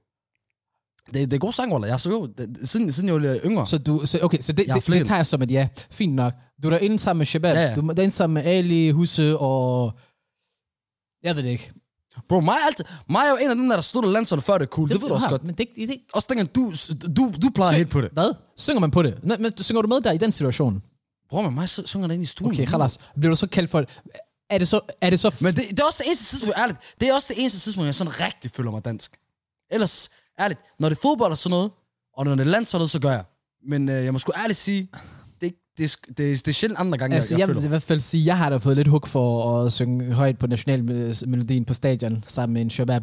Det, 1.06 1.30
det 1.30 1.32
er 1.32 1.38
god 1.38 1.52
sang, 1.52 1.72
Waller. 1.72 1.88
Jeg 1.88 2.00
så 2.00 2.10
jo, 2.10 2.26
det, 2.26 2.68
siden, 2.68 2.92
siden 2.92 3.08
jeg 3.08 3.14
var 3.14 3.38
yngre. 3.44 3.66
Så, 3.66 3.78
du, 3.78 4.06
så 4.06 4.18
okay, 4.22 4.38
så 4.40 4.52
det, 4.52 4.66
det, 4.66 4.86
det 4.86 5.06
tager 5.06 5.18
jeg 5.18 5.26
som 5.26 5.42
et 5.42 5.50
ja. 5.50 5.68
Fint 5.90 6.14
nok. 6.14 6.32
Du 6.62 6.68
er 6.68 6.70
derinde 6.70 6.98
sammen 6.98 7.18
med 7.18 7.26
Shabab. 7.26 7.54
Ja, 7.54 7.60
ja. 7.60 7.74
Du 7.74 7.80
er 7.80 7.94
derinde 7.94 8.14
sammen 8.14 8.34
med 8.34 8.52
Ali, 8.52 8.90
Husse 8.90 9.38
og... 9.38 9.92
Jeg 11.22 11.36
ved 11.36 11.42
det 11.42 11.50
ikke. 11.50 11.72
Bro, 12.28 12.40
mig, 12.40 12.52
er 12.62 12.66
altid, 12.66 12.84
mig 13.10 13.20
er 13.24 13.30
jo 13.30 13.36
en 13.36 13.50
af 13.50 13.56
dem, 13.56 13.68
der 13.68 13.80
stod 13.80 14.04
og 14.04 14.10
landsholdet 14.12 14.44
før 14.44 14.58
det 14.58 14.66
er 14.66 14.70
cool. 14.70 14.88
Det, 14.88 14.94
det 14.94 15.02
ved 15.02 15.08
du 15.08 15.14
også 15.14 15.28
godt. 15.28 15.44
Men 15.44 15.54
det, 15.54 15.68
det, 15.76 15.88
det, 15.88 15.98
Også 16.12 16.26
dengang, 16.30 16.54
du, 16.54 16.72
du, 17.16 17.32
du 17.42 17.50
plejer 17.54 17.76
helt 17.76 17.90
på 17.90 18.00
det. 18.00 18.10
Hvad? 18.12 18.34
Synger 18.56 18.80
man 18.80 18.90
på 18.90 19.02
det? 19.02 19.18
Nå, 19.22 19.36
men 19.38 19.58
synger 19.58 19.82
du 19.82 19.88
med 19.88 20.00
der 20.00 20.12
i 20.12 20.18
den 20.18 20.32
situation? 20.32 20.82
Bror, 21.30 21.42
man, 21.42 21.52
mig 21.52 21.68
sy- 21.68 21.80
synger 21.84 22.06
der 22.06 22.14
inde 22.14 22.22
i 22.22 22.26
stuen. 22.26 22.52
Okay, 22.52 22.66
khalas. 22.66 22.98
Bliver 23.18 23.30
du 23.30 23.36
så 23.36 23.46
kaldt 23.46 23.70
for... 23.70 23.84
Er 24.50 24.58
det 24.58 24.68
så... 24.68 24.80
Er 25.00 25.10
det 25.10 25.20
så 25.20 25.34
Men 25.40 25.54
det, 25.54 25.62
det 25.70 25.80
er 25.80 25.84
også 25.84 25.98
det 26.02 26.06
eneste 26.06 26.24
tidspunkt, 26.26 26.58
ærligt, 26.58 26.78
det 27.00 27.08
er 27.08 27.14
også 27.14 27.26
det 27.34 27.40
eneste 27.40 27.60
tidspunkt, 27.60 27.86
jeg 27.86 27.94
sådan 27.94 28.20
rigtig 28.20 28.50
føler 28.56 28.70
mig 28.70 28.84
dansk. 28.84 29.16
Ellers, 29.70 30.10
ærligt, 30.40 30.60
når 30.78 30.88
det 30.88 30.96
er 30.96 31.00
fodbold 31.02 31.30
og 31.30 31.38
sådan 31.38 31.50
noget, 31.50 31.70
og 32.16 32.24
når 32.24 32.34
det 32.34 32.40
er 32.46 32.50
landsholdet, 32.50 32.90
så 32.90 32.98
gør 33.00 33.10
jeg. 33.10 33.24
Men 33.68 33.88
øh, 33.88 34.04
jeg 34.04 34.12
må 34.12 34.18
sgu 34.18 34.32
ærligt 34.36 34.58
sige, 34.58 34.88
det, 35.78 35.84
er 35.84 35.96
det, 36.08 36.18
det, 36.18 36.48
er, 36.48 36.52
sjældent 36.52 36.80
andre 36.80 36.98
gange, 36.98 37.16
Altså, 37.16 37.34
jeg, 37.34 37.38
jeg, 37.38 37.48
jeg, 37.48 37.48
vil 37.48 37.52
i 37.52 37.54
føler 37.54 37.68
mig. 37.68 37.68
hvert 37.68 37.82
fald 37.82 38.00
sige, 38.00 38.26
jeg 38.26 38.38
har 38.38 38.50
da 38.50 38.56
fået 38.56 38.76
lidt 38.76 38.88
hug 38.88 39.08
for 39.08 39.56
at 39.64 39.72
synge 39.72 40.12
højt 40.12 40.38
på 40.38 40.46
nationalmelodien 40.46 41.64
på 41.64 41.74
stadion, 41.74 42.24
sammen 42.26 42.52
med 42.54 42.62
en 42.62 42.70
Shabab. 42.70 43.02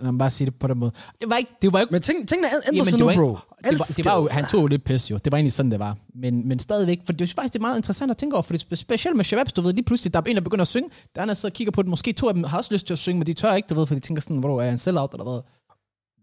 Lad 0.00 0.12
mig 0.12 0.18
bare 0.18 0.30
sige 0.30 0.46
det 0.46 0.54
på 0.54 0.66
den 0.66 0.78
måde. 0.78 0.92
Det 1.20 1.30
var 1.30 1.36
ikke... 1.36 1.52
Det 1.62 1.72
var 1.72 1.80
ikke 1.80 1.92
Men 1.92 2.02
ting, 2.02 2.28
tingene 2.28 2.48
ændrer 2.48 2.60
Jamen, 2.72 2.84
sig 2.84 2.98
nu, 2.98 3.06
bro. 3.06 3.38
det 3.64 3.78
var, 3.78 3.94
det 3.96 4.04
var 4.04 4.16
jo, 4.20 4.28
han 4.30 4.46
tog 4.46 4.62
jo 4.62 4.66
lidt 4.66 4.84
pis 4.84 5.10
jo. 5.10 5.16
Det 5.16 5.32
var 5.32 5.38
egentlig 5.38 5.52
sådan, 5.52 5.70
det 5.70 5.78
var. 5.78 5.96
Men, 6.14 6.48
men 6.48 6.58
stadigvæk, 6.58 7.00
for 7.06 7.12
det 7.12 7.30
er 7.30 7.34
faktisk 7.34 7.52
det 7.52 7.58
er 7.58 7.62
meget 7.62 7.76
interessant 7.76 8.10
at 8.10 8.16
tænke 8.16 8.34
over, 8.34 8.42
for 8.42 8.52
det 8.52 8.66
er 8.70 8.76
specielt 8.76 9.16
med 9.16 9.24
Shababs, 9.24 9.52
du 9.52 9.60
ved, 9.60 9.72
lige 9.72 9.84
pludselig, 9.84 10.14
der 10.14 10.20
er 10.20 10.24
en, 10.24 10.36
der 10.36 10.40
begynder 10.42 10.62
at 10.62 10.68
synge, 10.68 10.90
der 11.14 11.22
er 11.22 11.26
der 11.26 11.34
sidder 11.34 11.52
og 11.52 11.56
kigger 11.56 11.70
på 11.72 11.82
det, 11.82 11.90
måske 11.90 12.12
to 12.12 12.28
af 12.28 12.34
dem 12.34 12.44
har 12.44 12.56
også 12.58 12.74
lyst 12.74 12.86
til 12.86 12.92
at 12.92 12.98
synge, 12.98 13.18
men 13.18 13.26
de 13.26 13.32
tør 13.32 13.54
ikke, 13.54 13.66
du 13.66 13.74
ved, 13.74 13.86
for 13.86 13.94
de 13.94 14.00
tænker 14.00 14.20
sådan, 14.22 14.36
hvor 14.36 14.62
er 14.62 14.70
en 14.70 14.78
sellout 14.78 15.12
eller 15.12 15.24
hvad? 15.24 15.40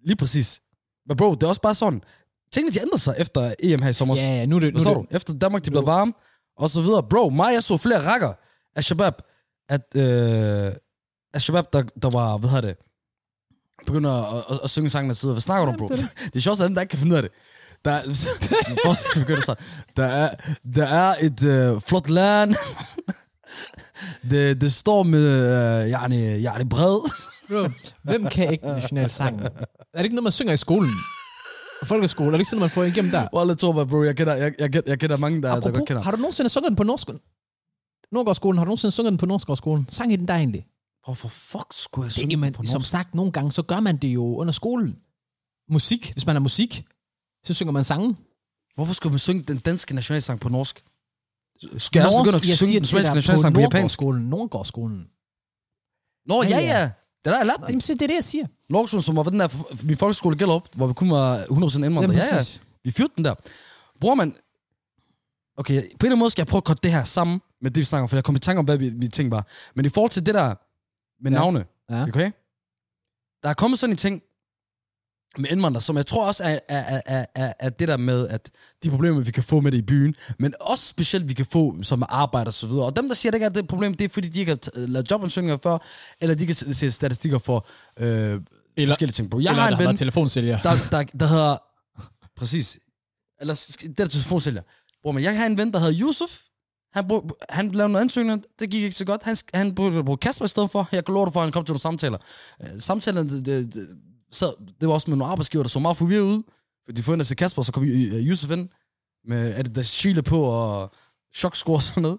Lige 0.06 0.16
præcis. 0.16 0.62
Men 1.08 1.18
bro, 1.18 1.36
det 1.36 1.44
er 1.44 1.48
også 1.48 1.62
bare 1.62 1.76
sådan, 1.76 2.02
tingene 2.54 2.74
de 2.74 2.82
ændrer 2.82 2.98
sig 2.98 3.16
efter 3.18 3.54
EM 3.60 3.82
her 3.82 3.90
i 3.90 3.94
sommer. 3.94 4.16
Ja, 4.18 4.36
ja, 4.36 4.46
nu 4.46 4.56
er 4.56 4.60
det, 4.60 4.74
nu 4.74 4.78
er 4.78 4.84
Forstår 4.84 5.02
det, 5.02 5.12
du? 5.12 5.16
Efter 5.16 5.34
Danmark, 5.34 5.66
de 5.66 5.72
blev 5.72 5.86
varme, 5.86 6.14
og 6.58 6.70
så 6.70 6.82
videre. 6.82 7.04
Bro, 7.04 7.30
mig, 7.30 7.54
jeg 7.54 7.64
så 7.64 7.78
flere 7.78 8.02
rækker 8.02 8.34
af 8.76 8.84
Shabab, 8.84 9.14
at, 9.70 9.82
øh, 9.96 10.72
af 11.34 11.42
Shabab, 11.42 11.66
der, 11.74 11.84
der 12.02 12.10
var, 12.10 12.38
hvad 12.38 12.50
hedder 12.50 12.68
det, 12.68 12.78
begynder 13.86 14.12
at, 14.38 14.44
at, 14.50 14.60
at 14.64 14.70
synge 14.70 14.90
sangen 14.90 15.10
og 15.10 15.16
sidder. 15.16 15.34
Hvad 15.34 15.42
snakker 15.42 15.66
du 15.66 15.72
om, 15.72 15.78
bro? 15.78 15.88
det 15.88 16.36
er 16.36 16.40
sjovt, 16.40 16.62
at 16.62 16.66
dem, 16.66 16.74
der 16.76 16.82
ikke 16.82 16.92
kan 16.92 17.00
finde 17.00 17.12
ud 17.12 17.18
af 17.18 17.24
det. 17.24 17.32
Der 17.86 17.92
er, 17.92 18.04
begynder 19.20 19.42
så. 19.42 19.56
Der 19.98 20.06
er, 20.06 20.30
der 20.76 20.86
er 20.86 21.16
et 21.22 21.44
øh, 21.44 21.82
flot 21.82 22.10
land. 22.10 22.56
det, 24.30 24.62
det 24.62 24.74
står 24.74 25.04
med, 25.04 25.26
øh, 25.84 25.92
yani, 25.92 26.44
yani 26.46 26.66
bred. 26.70 27.00
Bro, 27.50 27.70
hvem 28.04 28.26
kan 28.26 28.52
ikke 28.52 28.66
nationalsangen? 28.66 29.46
Er 29.46 29.50
det 29.98 30.04
ikke 30.04 30.16
noget, 30.16 30.24
man 30.24 30.32
synger 30.32 30.54
i 30.54 30.58
skolen? 30.58 30.92
Folkeskole, 31.84 32.28
er 32.28 32.32
det 32.32 32.40
ikke 32.40 32.50
sådan, 32.50 32.60
man 32.62 32.70
får 32.70 32.84
igennem 32.84 33.12
der? 33.12 33.28
Wallah, 33.34 33.58
tror 33.58 33.72
mig, 33.72 33.88
bro, 33.88 34.04
jeg 34.04 34.18
kender, 34.18 34.34
jeg, 34.36 34.54
jeg, 34.60 34.88
jeg 34.88 35.00
kender 35.00 35.18
mange, 35.18 35.42
der, 35.42 35.48
der 35.48 35.56
godt 35.56 35.66
Apropos, 35.66 35.88
kender. 35.88 36.02
har 36.04 36.12
du 36.12 36.18
nogensinde 36.18 36.50
sunget 36.50 36.70
den 36.70 36.76
på 36.76 36.84
norsk? 36.84 37.08
Nordgårdsskolen, 38.12 38.58
har 38.58 38.66
du 38.66 38.70
nogensinde 38.70 38.92
sunget 38.92 39.12
den 39.12 39.18
på 39.18 39.26
Nordgårdsskolen? 39.26 39.86
Sang 39.90 40.14
I 40.14 40.16
den 40.16 40.28
der 40.28 40.34
egentlig? 40.34 40.66
Hvorfor 41.06 41.28
fuck 41.28 41.66
skulle 41.72 42.04
jeg 42.04 42.06
Det, 42.06 42.14
synge 42.14 42.52
på 42.52 42.64
som 42.66 42.80
norsk? 42.80 42.90
sagt, 42.92 43.16
nogle 43.16 43.32
gange, 43.32 43.52
så 43.52 43.62
gør 43.64 43.80
man 43.80 43.98
det 43.98 44.08
jo 44.08 44.36
under 44.36 44.52
skolen. 44.54 44.96
Musik, 45.70 46.12
hvis 46.14 46.26
man 46.26 46.36
har 46.36 46.40
musik, 46.40 46.86
så 47.44 47.54
synger 47.54 47.72
man 47.72 47.84
sange. 47.84 48.16
Hvorfor 48.76 48.94
skulle 48.94 49.12
man 49.12 49.20
synge 49.20 49.44
den 49.44 49.58
danske 49.58 49.96
nationalsang 49.96 50.40
på 50.40 50.50
norsk? 50.50 50.84
Skal 51.78 52.00
jeg 52.00 52.06
også 52.08 52.18
begynde 52.24 52.38
at 52.38 52.50
jeg 52.50 52.58
synge 52.58 52.74
den 52.74 52.86
svenske 52.86 53.16
nationalsang 53.16 53.54
på 53.56 53.62
japansk? 53.62 53.76
Nordgårdsskolen. 54.02 54.24
Nordgårdsskolen. 54.30 55.08
Nå, 56.26 56.44
ja, 56.44 56.60
Ja. 56.60 56.92
Det 57.26 57.32
der 57.32 57.40
er 57.40 57.44
lært. 57.44 57.60
Jamen, 57.68 57.82
se, 57.82 57.94
det 57.94 58.02
er 58.02 58.08
det, 58.08 58.16
jeg 58.16 58.24
siger. 58.24 58.46
Norgskolen, 58.74 59.02
som 59.02 59.16
var 59.16 59.24
den 59.24 59.40
der, 59.40 59.48
min 59.84 59.98
folkeskole 59.98 60.38
gælder 60.38 60.54
op, 60.54 60.68
hvor 60.76 60.88
vi 60.88 60.94
kun 60.94 61.10
var 61.10 61.38
100% 61.38 61.44
indvandrere. 61.86 62.12
Ja, 62.18 62.26
ja. 62.26 62.36
præcis. 62.38 62.62
Vi 62.84 62.92
fyrte 62.92 63.14
den 63.16 63.26
der. 63.26 63.36
Bror 64.02 64.16
man, 64.16 64.36
okay, 65.58 65.74
på 65.74 65.80
en 65.80 65.86
eller 65.86 66.06
anden 66.06 66.20
måde 66.20 66.32
skal 66.32 66.42
jeg 66.42 66.48
prøve 66.48 66.58
at 66.60 66.64
korte 66.64 66.80
det 66.84 66.92
her 66.92 67.04
sammen 67.04 67.42
med 67.62 67.72
det, 67.72 67.80
vi 67.80 67.84
snakker 67.84 68.04
om, 68.04 68.10
for 68.10 68.16
jeg 68.16 68.24
kom 68.24 68.36
i 68.36 68.40
tanke 68.40 68.60
om, 68.60 68.66
hvad 68.66 68.78
vi, 68.78 68.90
vi 68.90 69.08
ting 69.08 69.32
var. 69.32 69.48
Men 69.76 69.86
i 69.86 69.90
forhold 69.90 70.12
til 70.12 70.26
det 70.26 70.36
der 70.36 70.56
med 71.24 71.32
Ja. 71.32 71.38
navne, 71.38 71.66
Ja. 71.90 72.04
okay? 72.04 72.32
Der 73.44 73.50
er 73.50 73.54
kommet 73.54 73.80
sådan 73.80 73.94
en 73.94 73.98
ting 73.98 74.22
med 75.38 75.50
indvandrere, 75.52 75.82
som 75.82 75.98
jeg 75.98 76.06
tror 76.06 76.28
også 76.28 76.44
er, 76.44 76.60
er, 76.68 77.02
er, 77.06 77.26
er, 77.36 77.54
er 77.60 77.70
det 77.70 77.88
der 77.88 77.98
med, 77.98 78.28
at 78.28 78.52
de 78.84 78.90
problemer, 78.90 79.22
vi 79.22 79.32
kan 79.32 79.44
få 79.44 79.60
med 79.60 79.72
det 79.72 79.78
i 79.78 79.82
byen, 79.82 80.16
men 80.40 80.54
også 80.60 80.88
specielt, 80.88 81.30
vi 81.30 81.34
kan 81.34 81.46
få 81.46 81.84
som 81.84 82.04
arbejde 82.10 82.48
og 82.48 82.54
så 82.54 82.68
videre. 82.68 82.86
Og 82.86 82.96
dem, 82.96 83.08
der 83.08 83.16
siger, 83.16 83.30
at 83.30 83.34
det 83.34 83.38
ikke 83.38 83.46
er 83.46 83.50
det 83.50 83.68
problem, 83.68 83.94
det 83.94 84.06
er, 84.06 84.10
fordi 84.10 84.28
de 84.28 84.40
ikke 84.40 84.52
har 84.52 84.60
lavet 84.88 85.12
jobansøgninger 85.12 85.58
før, 85.64 85.78
eller 86.22 86.36
de 86.36 86.46
kan 86.46 86.56
se 86.56 86.74
se 86.74 86.92
statistikker 86.92 87.38
for 87.40 87.68
øh, 88.00 88.42
eller, 88.78 88.92
forskellige 88.94 89.14
ting. 89.14 89.30
Bro. 89.30 89.40
Jeg 89.40 89.50
Eller 89.50 89.62
har 89.62 89.70
der 89.70 89.76
en 89.76 89.80
ven, 89.80 89.86
været 89.86 89.98
telefonsælger. 89.98 90.62
der, 90.62 90.72
der, 90.92 91.04
der 91.04 91.26
hedder... 91.26 91.58
Præcis. 92.38 92.80
Eller 93.42 93.76
det 93.82 94.00
er 94.00 94.06
telefonsælger. 94.06 94.62
Bror, 95.04 95.12
men 95.12 95.24
jeg 95.24 95.38
har 95.38 95.46
en 95.46 95.58
ven, 95.58 95.74
der 95.74 95.80
hedder 95.80 96.08
Yusuf. 96.08 96.40
Han, 96.94 97.08
brug, 97.08 97.38
han 97.50 97.72
lavede 97.72 97.92
nogle 97.92 98.02
ansøgninger, 98.02 98.44
det 98.60 98.70
gik 98.70 98.84
ikke 98.84 98.96
så 98.96 99.06
godt. 99.06 99.24
Han, 99.24 99.38
han 99.54 99.76
brugte 99.76 100.18
Kasper 100.22 100.46
i 100.46 100.48
stedet 100.48 100.72
for. 100.72 100.90
Jeg 100.92 101.06
kan 101.06 101.14
love 101.14 101.26
dig 101.26 101.34
for, 101.34 101.40
at 101.40 101.46
han 101.46 101.52
kom 101.52 101.66
til 101.66 101.74
nogle 101.74 101.82
samtaler. 101.82 102.18
Uh, 102.60 102.68
samtalerne, 102.80 103.30
det, 103.30 103.46
det, 103.46 103.74
det, 103.74 103.88
så, 104.32 104.54
det 104.82 104.88
var 104.88 104.94
også 104.94 105.10
med 105.10 105.18
nogle 105.18 105.32
arbejdsgiver, 105.32 105.64
der 105.64 105.70
så 105.70 105.80
meget 105.80 105.98
forvirret 105.98 106.22
ud. 106.22 106.44
De 106.96 107.04
ind 107.04 107.24
til 107.24 107.38
Kasper, 107.38 107.62
så 107.62 107.72
kom 107.72 107.84
Yusuf 107.84 108.52
ind 108.52 108.70
med 109.28 109.54
Adidas 109.56 109.88
Chile 109.88 110.24
på 110.24 110.42
og 110.42 110.94
choksko 111.36 111.74
og 111.74 111.82
sådan 111.82 112.04
noget. 112.04 112.18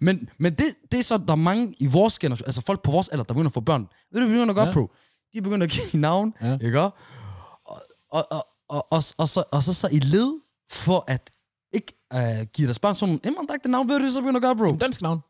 Men, 0.00 0.28
men 0.38 0.54
det, 0.54 0.74
det 0.92 0.98
er 0.98 1.02
så, 1.02 1.18
der 1.18 1.32
er 1.32 1.36
mange 1.36 1.74
i 1.78 1.86
vores 1.86 2.18
generation, 2.18 2.46
altså 2.46 2.60
folk 2.60 2.82
på 2.82 2.90
vores 2.90 3.08
alder, 3.08 3.24
der 3.24 3.34
begynder 3.34 3.48
at 3.48 3.54
få 3.54 3.60
børn. 3.60 3.88
Ved 4.12 4.20
du, 4.20 4.26
begynder 4.26 4.48
at 4.48 4.54
gøre, 4.54 4.66
Ja. 4.66 4.72
bro? 4.72 4.90
De 5.34 5.42
begynder 5.42 5.66
at 5.66 5.70
give 5.72 6.00
navn, 6.00 6.34
Ja. 6.42 6.58
ikke? 6.64 6.80
Og, 6.80 6.94
og, 7.64 7.82
og, 8.10 8.46
og, 8.68 8.86
og, 8.90 9.04
og, 9.18 9.28
så, 9.28 9.44
og 9.52 9.62
så, 9.62 9.72
så 9.72 9.88
i 9.92 9.98
led 9.98 10.40
for 10.70 11.04
at 11.08 11.30
ikke 11.72 11.92
uh, 12.14 12.46
give 12.54 12.66
deres 12.66 12.78
børn 12.78 12.94
sådan 12.94 13.08
nogle 13.08 13.20
indvandrende 13.24 13.68
navn, 13.68 13.88
ved 13.88 14.00
du, 14.00 14.10
så 14.10 14.20
begynder 14.20 14.36
at 14.38 14.42
gøre, 14.42 14.56
bro? 14.56 14.76
Dansk 14.76 15.02
navn. 15.02 15.20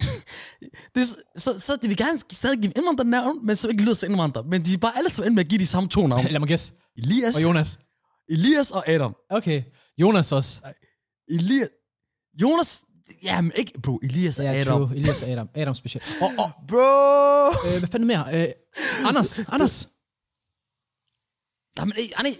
Det, 0.94 1.00
er 1.02 1.06
så, 1.36 1.58
så 1.60 1.76
de 1.82 1.88
vil 1.88 1.96
gerne 1.96 2.20
stadig 2.32 2.58
give 2.58 2.72
indvandrende 2.76 3.10
navn, 3.10 3.46
men 3.46 3.56
så 3.56 3.68
ikke 3.68 3.82
lyder 3.82 3.94
så 3.94 4.06
indvandrere. 4.06 4.44
Men 4.46 4.64
de 4.64 4.74
er 4.74 4.78
bare 4.78 4.96
alle 4.98 5.10
sammen 5.10 5.34
med 5.34 5.44
at 5.44 5.48
give 5.50 5.58
de 5.58 5.66
samme 5.66 5.88
to 5.88 6.06
navne. 6.06 6.28
Lad 6.28 6.40
mig 6.40 6.48
gætte. 6.48 6.72
Elias, 6.96 7.36
Og 7.36 7.42
Jonas. 7.42 7.78
Elias 8.28 8.70
og 8.70 8.88
Adam. 8.88 9.16
Okay. 9.30 9.62
Jonas 9.98 10.32
også. 10.32 10.60
Elias, 11.28 11.68
Jonas, 12.42 12.82
jamen 13.22 13.52
ikke, 13.56 13.72
bro, 13.82 13.96
Elias 14.02 14.38
og 14.38 14.44
Ja, 14.44 14.52
Adam. 14.60 14.86
true. 14.86 14.96
Elias 14.98 15.22
og 15.22 15.28
Adam. 15.28 15.48
Adam 15.54 15.74
specielt. 15.74 16.04
Og, 16.22 16.30
og 16.38 16.50
Bro! 16.68 17.48
øh, 17.72 17.78
hvad 17.78 17.88
fanden 17.88 18.06
mere? 18.06 18.24
Øh, 18.42 18.48
Anders. 19.04 19.38
Anders. 19.38 19.88
Jamen, 21.78 21.92
eh, 21.98 22.32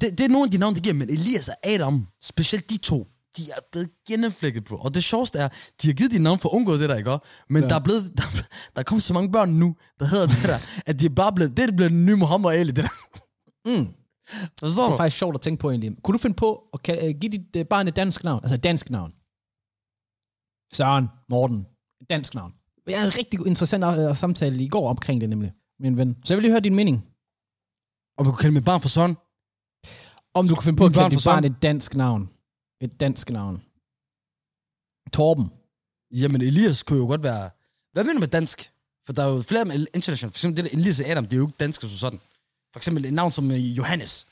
det, 0.00 0.18
det 0.18 0.20
er 0.20 0.28
nogle 0.28 0.44
af 0.44 0.50
de 0.50 0.58
navne, 0.58 0.76
de 0.76 0.80
giver, 0.80 0.94
men 0.94 1.10
Elias 1.10 1.48
og 1.48 1.54
Adam, 1.62 2.06
specielt 2.22 2.70
de 2.70 2.76
to, 2.76 3.06
de 3.36 3.42
er 3.56 3.60
blevet 3.72 3.90
gennemflækket, 4.08 4.64
bro. 4.64 4.76
Og 4.76 4.94
det 4.94 5.04
sjoveste 5.04 5.38
er, 5.38 5.48
de 5.82 5.86
har 5.88 5.94
givet 5.94 6.10
de 6.12 6.18
navn 6.18 6.38
for 6.38 6.48
at 6.48 6.52
undgå 6.54 6.76
det 6.76 6.88
der, 6.88 6.96
ikke? 6.96 7.18
Men 7.50 7.62
Ja. 7.62 7.68
der 7.68 7.74
er 7.74 7.80
blevet, 7.80 8.12
der, 8.16 8.22
er 8.22 8.42
der 8.74 8.80
er 8.80 8.82
kommet 8.82 9.02
så 9.02 9.14
mange 9.14 9.32
børn 9.32 9.50
nu, 9.50 9.76
der 10.00 10.06
hedder 10.06 10.26
det 10.26 10.36
der, 10.42 10.58
at 10.86 11.00
de 11.00 11.04
er 11.04 11.10
bare 11.10 11.32
blevet, 11.32 11.56
det 11.56 11.68
er 11.68 11.72
blevet 11.76 11.92
den 11.92 12.06
nye 12.06 12.16
Muhammad 12.16 12.52
Ali, 12.52 12.70
det 12.70 12.76
der. 12.84 12.88
Mm. 13.78 13.86
Forstår 14.60 14.82
Det 14.82 14.88
du? 14.88 14.92
er 14.92 14.96
faktisk 14.96 15.18
sjovt 15.18 15.34
at 15.34 15.40
tænke 15.40 15.60
på 15.60 15.70
egentlig. 15.70 15.90
Kunne 16.04 16.12
du 16.12 16.18
finde 16.18 16.36
på 16.36 16.62
at 16.74 16.88
uh, 17.02 17.08
give 17.20 17.32
dit 17.32 17.56
uh, 17.56 17.62
barn 17.70 17.88
et 17.88 17.96
dansk 17.96 18.24
navn? 18.24 18.40
Altså 18.44 18.54
et 18.54 18.64
dansk 18.64 18.90
navn. 18.90 19.12
Søren, 20.72 21.08
Morten. 21.28 21.66
Et 22.00 22.10
dansk 22.10 22.34
navn. 22.34 22.54
Jeg 22.86 22.98
havde 22.98 23.12
en 23.12 23.18
rigtig 23.18 23.46
interessant 23.46 23.84
uh, 23.84 24.16
samtale 24.16 24.64
i 24.64 24.68
går 24.68 24.88
omkring 24.90 25.20
det 25.20 25.28
nemlig, 25.28 25.52
min 25.80 25.96
ven. 25.96 26.16
Så 26.24 26.34
jeg 26.34 26.36
vil 26.36 26.42
lige 26.42 26.52
høre 26.52 26.60
din 26.60 26.74
mening. 26.74 27.06
Og 28.18 28.24
vi 28.24 28.30
kunne 28.30 28.36
kalde 28.36 28.54
mit 28.54 28.64
barn 28.64 28.80
for 28.80 28.88
Søren. 28.88 29.16
Om 30.34 30.48
du 30.48 30.54
kan 30.54 30.64
finde 30.64 30.76
på 30.76 30.86
at 30.86 30.92
kalde 30.92 31.02
barn 31.02 31.10
dit 31.10 31.24
barn 31.24 31.44
et 31.44 31.62
dansk 31.62 31.94
navn. 31.94 32.30
Et 32.80 33.00
dansk 33.00 33.30
navn. 33.30 33.62
Torben. 35.12 35.46
Jamen, 36.10 36.42
Elias 36.42 36.82
kunne 36.82 36.98
jo 36.98 37.06
godt 37.06 37.22
være... 37.22 37.50
Hvad 37.92 38.04
mener 38.04 38.14
du 38.14 38.20
med 38.20 38.28
dansk? 38.28 38.72
For 39.06 39.12
der 39.12 39.22
er 39.24 39.28
jo 39.34 39.42
flere 39.42 39.64
med 39.64 39.86
international. 39.94 40.30
For 40.30 40.36
eksempel 40.36 40.64
det 40.64 40.72
der 40.72 40.78
Elias 40.78 41.00
og 41.00 41.06
Adam, 41.06 41.24
det 41.24 41.32
er 41.32 41.36
jo 41.36 41.46
ikke 41.46 41.58
dansk 41.60 41.80
som 41.80 41.90
sådan. 41.90 42.20
For 42.72 42.78
eksempel 42.78 43.04
et 43.04 43.12
navn 43.12 43.32
som 43.32 43.50
øh, 43.50 43.78
Johannes. 43.78 44.26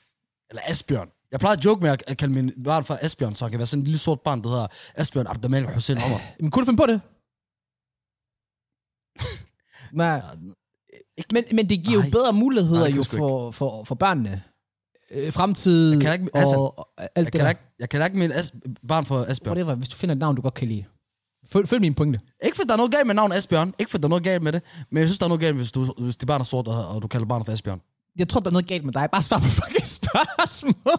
Eller 0.51 0.63
Asbjørn. 0.65 1.11
Jeg 1.33 1.41
plejer 1.41 1.57
at 1.57 1.65
joke 1.65 1.83
med 1.83 1.91
at 2.07 2.17
kalde 2.19 2.35
min 2.35 2.53
barn 2.65 2.85
for 2.85 2.99
Asbjørn, 3.03 3.35
så 3.35 3.45
han 3.45 3.51
kan 3.51 3.59
være 3.59 3.67
sådan 3.67 3.81
en 3.81 3.85
lille 3.85 3.99
sort 3.99 4.21
barn, 4.21 4.43
der 4.43 4.49
hedder 4.49 4.67
Asbjørn 4.95 5.27
Abdamal 5.27 5.75
Hussein 5.75 5.99
Omar. 5.99 6.21
Men 6.41 6.51
kunne 6.51 6.61
du 6.61 6.67
finde 6.67 6.77
på 6.83 6.87
det? 6.87 7.01
Nej. 9.93 10.23
Men, 11.33 11.45
men 11.53 11.69
det 11.71 11.85
giver 11.85 11.99
Nej. 11.99 12.07
jo 12.07 12.11
bedre 12.11 12.33
muligheder 12.33 12.79
Nej, 12.81 12.89
det 12.89 12.97
jo 12.97 13.03
for, 13.03 13.51
for, 13.51 13.85
for 13.85 13.95
børnene. 13.95 14.43
Øh, 15.11 15.33
fremtid 15.33 15.93
Jeg 15.93 16.01
kan 16.01 16.13
ikke- 16.13 16.29
altså, 16.35 16.57
og, 16.57 16.89
alt 16.99 17.11
Jeg 17.17 17.25
det 17.25 17.33
kan, 17.33 17.41
der. 17.41 17.49
ikke, 17.49 17.61
jeg 17.79 17.89
kan 17.89 18.05
ikke 18.05 18.19
med 18.19 18.31
As, 18.33 18.53
barn 18.89 19.05
for 19.07 19.25
Asbjørn. 19.29 19.57
Whatever, 19.57 19.75
hvis 19.75 19.89
du 19.89 19.97
finder 19.97 20.15
et 20.15 20.19
navn, 20.19 20.37
du 20.37 20.43
godt 20.43 20.55
kan 20.55 20.69
lide. 20.69 20.85
Følg, 21.53 21.69
følg 21.69 21.81
min 21.81 21.95
pointe. 21.95 22.21
Ikke 22.45 22.57
fordi 22.57 22.67
der 22.67 22.73
er 22.73 22.77
noget 22.77 22.93
galt 22.93 23.07
med 23.07 23.15
navn 23.15 23.33
Asbjørn. 23.33 23.75
Ikke 23.79 23.91
fordi 23.91 24.01
der 24.03 24.07
er 24.07 24.09
noget 24.09 24.25
galt 24.25 24.43
med 24.43 24.53
det. 24.53 24.63
Men 24.91 25.01
jeg 25.01 25.09
synes, 25.09 25.19
der 25.19 25.25
er 25.25 25.29
noget 25.29 25.41
galt, 25.41 25.57
hvis, 25.57 25.73
du, 25.73 25.85
hvis 25.99 26.17
dit 26.17 26.27
barn 26.27 26.41
er 26.41 26.45
sort, 26.45 26.69
og, 26.69 26.89
og 26.89 27.03
du 27.03 27.09
kalder 27.09 27.27
barnet 27.27 27.47
for 27.47 27.53
Asbjørn. 27.53 27.81
Jeg 28.19 28.29
tror, 28.29 28.41
der 28.41 28.47
er 28.47 28.53
noget 28.53 28.67
galt 28.67 28.85
med 28.85 28.93
dig. 28.93 29.09
Bare 29.13 29.23
svar 29.23 29.39
på 29.39 29.45
fucking 29.45 29.87
spørgsmål. 30.01 30.99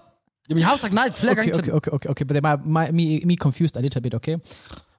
Jamen, 0.49 0.59
jeg 0.59 0.67
har 0.67 0.73
jo 0.73 0.77
sagt 0.77 0.93
nej 0.93 1.11
flere 1.11 1.31
Okay, 1.31 1.41
gange 1.41 1.53
til 1.53 1.61
okay, 1.61 1.71
okay, 1.71 1.91
okay, 1.91 2.09
okay, 2.09 2.25
but 2.25 2.29
det 2.29 2.37
er 2.37 2.41
bare, 2.41 2.91
me, 2.91 3.19
me 3.25 3.35
confused 3.35 3.77
a 3.77 3.81
little 3.81 4.01
bit, 4.01 4.15
okay? 4.15 4.31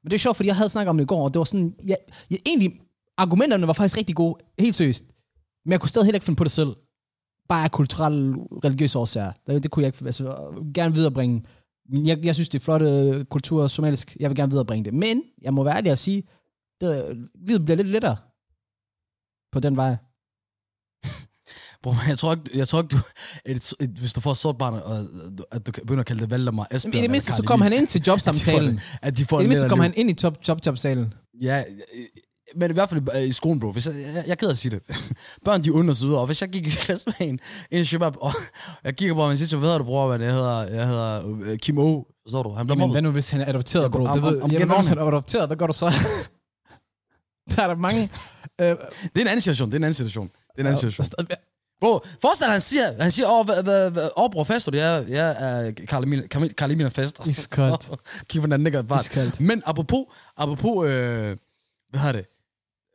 Men 0.03 0.11
det 0.11 0.13
er 0.13 0.19
sjovt, 0.19 0.37
fordi 0.37 0.47
jeg 0.47 0.57
havde 0.57 0.69
snakket 0.69 0.91
om 0.91 0.97
det 0.97 1.05
i 1.05 1.07
går, 1.07 1.25
og 1.25 1.35
det 1.35 1.39
var 1.39 1.45
sådan, 1.45 1.75
jeg, 1.87 1.97
jeg, 2.31 2.39
egentlig, 2.47 2.81
argumenterne 3.17 3.67
var 3.67 3.73
faktisk 3.73 3.97
rigtig 3.97 4.17
gode, 4.17 4.35
helt 4.59 4.75
seriøst. 4.75 5.05
Men 5.65 5.73
jeg 5.73 5.81
kunne 5.81 5.89
stadig 5.89 6.07
heller 6.07 6.17
ikke 6.17 6.25
finde 6.25 6.39
på 6.39 6.45
det 6.45 6.53
selv. 6.53 6.77
Bare 7.49 7.65
af 7.65 7.73
kulturelle, 7.73 8.35
religiøse 8.65 8.99
årsager. 8.99 9.33
Det, 9.47 9.63
det 9.63 9.71
kunne 9.71 9.83
jeg 9.83 9.89
ikke, 9.95 10.07
altså, 10.07 10.25
gerne 10.75 10.95
viderebringe. 10.95 11.43
Jeg, 11.93 12.25
jeg 12.25 12.35
synes, 12.35 12.49
det 12.49 12.59
er 12.59 12.65
flotte 12.65 13.27
kultur 13.31 13.67
somalisk. 13.67 14.17
Jeg 14.21 14.31
vil 14.31 14.37
gerne 14.37 14.51
viderebringe 14.51 14.85
det. 14.85 14.95
Men, 14.95 15.23
jeg 15.43 15.55
må 15.55 15.65
være 15.65 15.77
ærlig 15.77 15.93
at 15.93 15.99
sige, 15.99 16.23
det, 16.81 17.17
livet 17.35 17.65
bliver 17.65 17.77
lidt 17.77 17.89
lettere 17.89 18.17
på 19.53 19.61
den 19.61 19.77
vej. 19.77 19.97
Bro, 21.83 21.95
jeg 22.09 22.19
tror 22.19 22.33
ikke, 22.33 22.51
jeg 22.55 22.69
tror 22.69 22.79
ikke 22.83 22.89
du, 22.97 22.99
et, 23.47 23.73
et, 23.81 23.91
hvis 23.91 24.13
du 24.13 24.21
får 24.21 24.31
et 24.31 24.37
sort 24.37 24.59
barn, 24.59 24.75
og, 24.75 25.07
at 25.53 25.67
du 25.67 25.73
kan 25.73 25.83
begynde 25.87 26.01
at 26.01 26.07
kalde 26.07 26.21
det 26.21 26.31
Valdemar 26.31 26.67
Asbjørn. 26.71 26.91
Men 26.91 26.99
i 26.99 27.03
det 27.03 27.11
mindste, 27.11 27.33
så 27.33 27.43
kom 27.43 27.61
han 27.61 27.73
ind 27.73 27.87
til 27.87 28.03
jobsamtalen. 28.07 28.81
At 29.03 29.19
de 29.19 29.25
får 29.25 29.39
I 29.39 29.43
det 29.43 29.49
mindste 29.49 29.63
lettere 29.65 29.69
kom 29.69 29.81
han 29.81 29.93
ind 29.97 30.11
i 30.11 30.15
top, 30.15 30.43
top, 30.43 30.63
top 30.63 30.79
salen. 30.79 31.15
Ja, 31.41 31.65
men 32.57 32.71
i 32.71 32.75
hvert 32.75 32.89
fald 32.89 33.03
øh, 33.17 33.23
i 33.23 33.33
skolen, 33.33 33.61
bro. 33.61 33.73
Hvis 33.73 33.87
jeg, 33.87 33.95
jeg, 33.95 34.25
jeg 34.27 34.37
er 34.43 34.47
af 34.47 34.51
at 34.51 34.57
sige 34.59 34.71
det. 34.71 34.83
Børn, 35.45 35.65
de 35.65 35.73
under 35.73 36.17
og 36.19 36.27
hvis 36.27 36.41
jeg 36.43 36.49
gik 36.51 36.67
i 36.67 36.71
klasse 36.71 37.07
med 37.19 37.29
en, 37.29 37.41
en 37.71 37.85
shabab, 37.85 38.13
og 38.21 38.33
jeg 38.85 38.97
kigger 38.97 39.15
på 39.15 39.21
ham 39.23 39.31
og 39.31 39.39
siger, 39.39 39.57
hvad 39.57 39.69
hedder 39.69 39.79
du, 39.79 39.85
bror? 39.85 40.13
Jeg 40.15 40.33
hedder, 40.33 40.63
jeg 40.69 40.87
hedder 40.89 41.37
øh, 41.43 41.59
Kim 41.59 41.79
O. 41.79 42.05
Så 42.29 42.43
du, 42.43 42.51
han 42.51 42.67
bliver 42.67 42.81
Jamen, 42.81 42.93
hvad 42.93 43.03
nu, 43.03 43.11
hvis 43.11 43.31
han 43.31 43.41
er 43.41 43.47
adopteret, 43.49 43.83
Jeg 43.83 43.91
bro? 43.91 43.99
går- 44.05 44.13
Det 44.15 44.23
ved, 44.23 44.41
om- 44.43 44.51
jamen, 44.51 44.77
hvis 44.77 44.89
han 44.89 44.99
er 44.99 45.03
adopteret, 45.05 45.49
hvad 45.49 45.57
gør 45.57 45.67
du 45.67 45.73
så? 45.73 45.87
der 47.57 47.63
er 47.63 47.67
der 47.67 47.75
mange... 47.77 48.03
Øh, 48.61 48.67
Det 48.67 48.77
er 49.17 49.21
en 49.21 49.27
anden 49.27 49.41
situation, 49.41 49.69
det 49.69 49.75
er 49.75 49.79
en 49.79 49.85
anden 49.85 49.95
situation. 49.95 50.27
Det 50.27 50.35
er 50.57 50.61
en 50.61 50.67
anden 50.67 50.81
situation. 50.81 51.07
Bro, 51.81 52.01
forestil 52.23 52.45
dig, 52.45 52.53
han 52.53 52.61
siger, 52.63 53.03
han 53.03 53.13
siger, 53.13 53.29
åh, 53.31 53.45
hvad, 53.45 54.11
åh, 54.17 54.31
bror, 54.31 54.45
fester 54.45 54.71
du? 54.71 54.77
Jeg, 54.77 55.05
jeg 55.09 55.37
er 55.39 55.71
Karl 55.89 56.03
Emil, 56.03 56.29
Karl- 56.35 56.73
Emil 56.73 56.91
fester. 56.91 57.27
Iskoldt. 57.29 57.91
Kig, 58.29 58.41
hvordan 58.41 58.65
den 58.67 58.87
bare. 58.87 59.01
Iskoldt. 59.01 59.41
Men 59.41 59.63
apropos, 59.67 60.05
apropos, 60.37 60.87
øh, 60.87 61.37
hvad 61.91 62.01
hedder 62.01 62.13
det? 62.13 62.27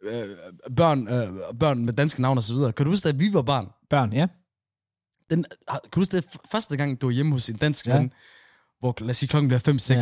Øh, 0.03 0.75
børn, 0.75 1.07
øh, 1.07 1.57
børn 1.59 1.85
med 1.85 1.93
danske 1.93 2.21
navne 2.21 2.39
og 2.39 2.43
så 2.43 2.53
videre. 2.53 2.71
Kan 2.73 2.85
du 2.85 2.91
huske, 2.91 3.07
da 3.09 3.13
vi 3.17 3.33
var 3.33 3.41
barn? 3.41 3.69
Børn, 3.89 4.13
ja. 4.13 4.27
Den, 5.29 5.45
har- 5.67 5.79
kan 5.79 5.89
du 5.95 5.99
huske 5.99 6.15
det 6.17 6.25
første 6.51 6.77
gang, 6.77 7.01
du 7.01 7.07
var 7.07 7.11
hjemme 7.11 7.31
hos 7.31 7.49
en 7.49 7.55
dansk 7.55 7.87
Ja. 7.87 7.97
ven, 7.97 8.13
hvor 8.79 8.95
lad 8.99 9.09
os 9.09 9.17
sige, 9.17 9.27
klokken 9.29 9.47
bliver 9.47 9.59
5-6, 9.59 9.93
Ja. 9.93 10.01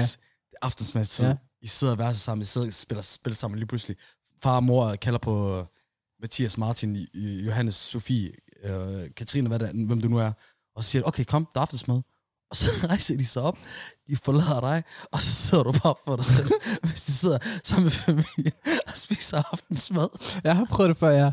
aftensmadstid. 0.61 1.25
Ja. 1.27 1.35
I 1.61 1.67
sidder 1.67 1.93
og 1.93 1.99
værser 1.99 2.19
sammen, 2.19 2.41
I 2.41 2.45
sidder 2.45 2.67
og 2.67 2.73
spiller, 2.73 3.01
spiller 3.01 3.35
sammen 3.35 3.57
lige 3.59 3.67
pludselig. 3.67 3.97
Far 4.43 4.55
og 4.55 4.63
mor 4.63 4.95
kalder 4.95 5.19
på 5.19 5.65
Mathias, 6.21 6.57
Martin, 6.57 6.95
Johannes, 7.45 7.75
Sofie, 7.75 8.31
øh, 8.63 9.09
Katrine, 9.17 9.47
hvad 9.47 9.59
der, 9.59 9.85
hvem 9.87 10.01
du 10.01 10.07
nu 10.07 10.17
er, 10.17 10.31
og 10.75 10.83
så 10.83 10.89
siger, 10.89 11.03
okay, 11.03 11.23
kom, 11.23 11.47
der 11.53 11.59
er 11.59 11.61
aftensmad. 11.61 12.01
Og 12.49 12.57
så 12.57 12.65
rejser 12.87 13.17
de 13.17 13.25
sig 13.25 13.41
op, 13.41 13.57
de 14.09 14.15
forlader 14.15 14.59
dig, 14.59 14.83
og 15.11 15.21
så 15.21 15.31
sidder 15.31 15.63
du 15.63 15.71
bare 15.71 15.95
for 16.07 16.15
dig 16.15 16.25
selv, 16.25 16.51
hvis 16.83 17.01
de 17.01 17.11
sidder 17.11 17.37
sammen 17.63 17.83
med 17.83 17.91
familien 17.91 18.53
og 18.87 18.97
spiser 18.97 19.43
aftensmad. 19.51 20.07
Jeg 20.43 20.55
har 20.55 20.65
prøvet 20.65 20.89
det 20.89 20.97
før, 20.97 21.09
ja. 21.09 21.31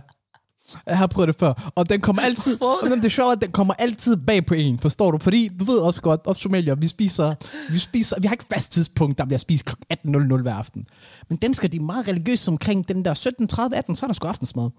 Jeg 0.87 0.99
har 0.99 1.07
prøvet 1.07 1.29
det 1.29 1.37
før. 1.37 1.73
Og 1.75 1.89
den 1.89 2.01
kommer 2.01 2.23
altid... 2.23 2.59
Men 2.83 2.99
det 2.99 3.05
er 3.05 3.09
sjovt, 3.11 3.33
at 3.33 3.43
den 3.43 3.53
kommer 3.53 3.75
altid 3.75 4.17
bag 4.17 4.47
på 4.47 4.55
en, 4.55 4.79
forstår 4.79 5.11
du? 5.11 5.19
Fordi 5.19 5.49
du 5.61 5.65
ved 5.65 5.79
også 5.79 6.03
godt, 6.03 6.21
os 6.25 6.37
somalier, 6.37 6.75
vi 6.75 6.89
spiser, 6.89 7.35
vi 7.73 7.79
spiser... 7.79 8.21
Vi 8.21 8.27
har 8.27 8.35
ikke 8.35 8.45
fast 8.53 8.73
tidspunkt, 8.73 9.19
der 9.19 9.25
bliver 9.25 9.39
spist 9.39 9.65
kl. 9.65 9.75
18.00 9.93 10.43
hver 10.43 10.55
aften. 10.55 10.87
Men 11.29 11.39
den 11.39 11.55
skal 11.55 11.73
de 11.73 11.81
meget 11.81 12.09
religiøse 12.09 12.51
omkring 12.51 12.89
den 12.89 13.05
der 13.05 13.15
17.30, 13.73 13.77
18, 13.77 13.97
så 13.97 14.07
er 14.07 14.09
der 14.09 14.15
sgu 14.15 14.29
aftensmad. 14.29 14.71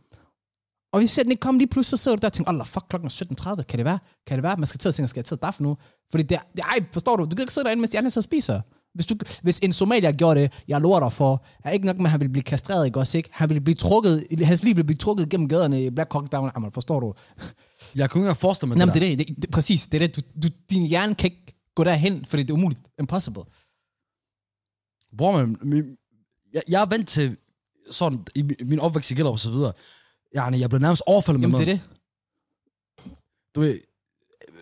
Og 0.93 0.99
hvis 0.99 1.13
den 1.15 1.32
ikke 1.32 1.39
kommer 1.39 1.60
lige 1.60 1.67
pludselig, 1.69 1.99
så 1.99 2.04
sidder 2.04 2.15
du 2.17 2.21
der 2.21 2.28
og 2.28 2.34
tænker, 2.34 2.54
oh, 2.60 2.65
fuck, 2.67 2.86
klokken 2.89 3.08
er 3.08 3.56
17.30. 3.56 3.62
Kan 3.63 3.78
det 3.80 3.86
være? 3.86 3.99
Kan 4.28 4.38
det 4.38 4.43
være? 4.43 4.58
Man 4.58 4.65
skal 4.65 4.78
til 4.80 4.88
at 4.88 4.95
tænke, 4.95 5.08
skal 5.08 5.19
jeg 5.19 5.25
til 5.25 5.36
at 5.36 5.41
daffe 5.41 5.63
nu? 5.63 5.78
Fordi 6.12 6.23
det 6.23 6.36
er, 6.36 6.41
det 6.56 6.60
ej, 6.63 6.86
forstår 6.93 7.15
du? 7.15 7.23
Du 7.23 7.30
kan 7.30 7.39
ikke 7.39 7.54
sidde 7.54 7.65
derinde, 7.65 7.82
mens 7.82 7.91
de 7.91 7.97
andre 7.97 8.10
så 8.10 8.21
spiser. 8.21 8.62
Hvis, 8.93 9.06
du, 9.06 9.15
hvis 9.41 9.60
en 9.60 9.73
somalier 9.73 10.12
gjorde 10.12 10.41
det, 10.41 10.63
jeg 10.67 10.82
lover 10.82 10.99
dig 10.99 11.13
for, 11.13 11.45
er 11.63 11.71
ikke 11.71 11.86
nok 11.86 11.97
med, 11.97 12.06
at 12.06 12.12
han 12.12 12.19
ville 12.19 12.32
blive 12.32 12.43
kastreret, 12.43 12.86
ikke 12.86 12.99
også, 12.99 13.17
ikke? 13.17 13.30
Han 13.34 13.49
ville 13.49 13.62
blive 13.62 13.75
trukket, 13.75 14.28
hans 14.41 14.63
liv 14.63 14.75
ville 14.75 14.84
blive 14.84 14.97
trukket 14.97 15.30
gennem 15.30 15.47
gaderne 15.49 15.86
i 15.86 15.89
Black 15.89 16.13
Hawk 16.13 16.32
Down. 16.32 16.52
Jamen, 16.56 16.71
forstår 16.71 16.99
du? 16.99 17.13
Jeg 17.95 18.10
kunne 18.10 18.23
ikke 18.30 18.36
forestille 18.39 18.67
mig 18.69 18.78
Jamen, 18.80 18.93
det, 18.93 19.02
det 19.02 19.12
er 19.13 19.17
det, 19.17 19.28
det, 19.28 19.36
det, 19.41 19.52
præcis, 19.52 19.88
det 19.88 20.02
er 20.04 20.08
det. 20.08 20.15
Du, 20.15 20.21
du, 20.43 20.47
din 20.69 20.86
hjerne 20.88 21.15
kan 21.15 21.32
ikke 21.32 21.56
gå 21.75 21.84
derhen, 21.84 22.25
fordi 22.25 22.43
det 22.43 22.49
er 22.49 22.54
umuligt. 22.54 22.82
Impossible. 22.99 23.43
der. 23.43 25.17
Bror, 25.17 25.38
man, 25.38 25.58
min, 25.62 25.97
jeg, 26.54 26.62
jeg 26.69 26.82
er 26.82 26.86
vant 26.86 27.08
til 27.08 27.38
sådan, 27.91 28.25
i 28.36 28.41
min- 28.41 28.56
min 28.62 28.80
opvækst 28.80 29.12
i 29.12 29.13
Gellerup 29.13 29.34
og 29.34 29.39
så 29.39 29.52
videre. 29.52 29.73
Jeg, 30.33 30.59
jeg 30.59 30.69
blev 30.69 30.79
nærmest 30.81 31.01
overfaldet 31.05 31.39
med 31.39 31.49
Jamen, 31.49 31.59
mad. 31.59 31.65
det 31.65 31.73
er 31.73 31.77
det. 31.77 33.15
Du 33.55 33.59
ved, 33.59 33.79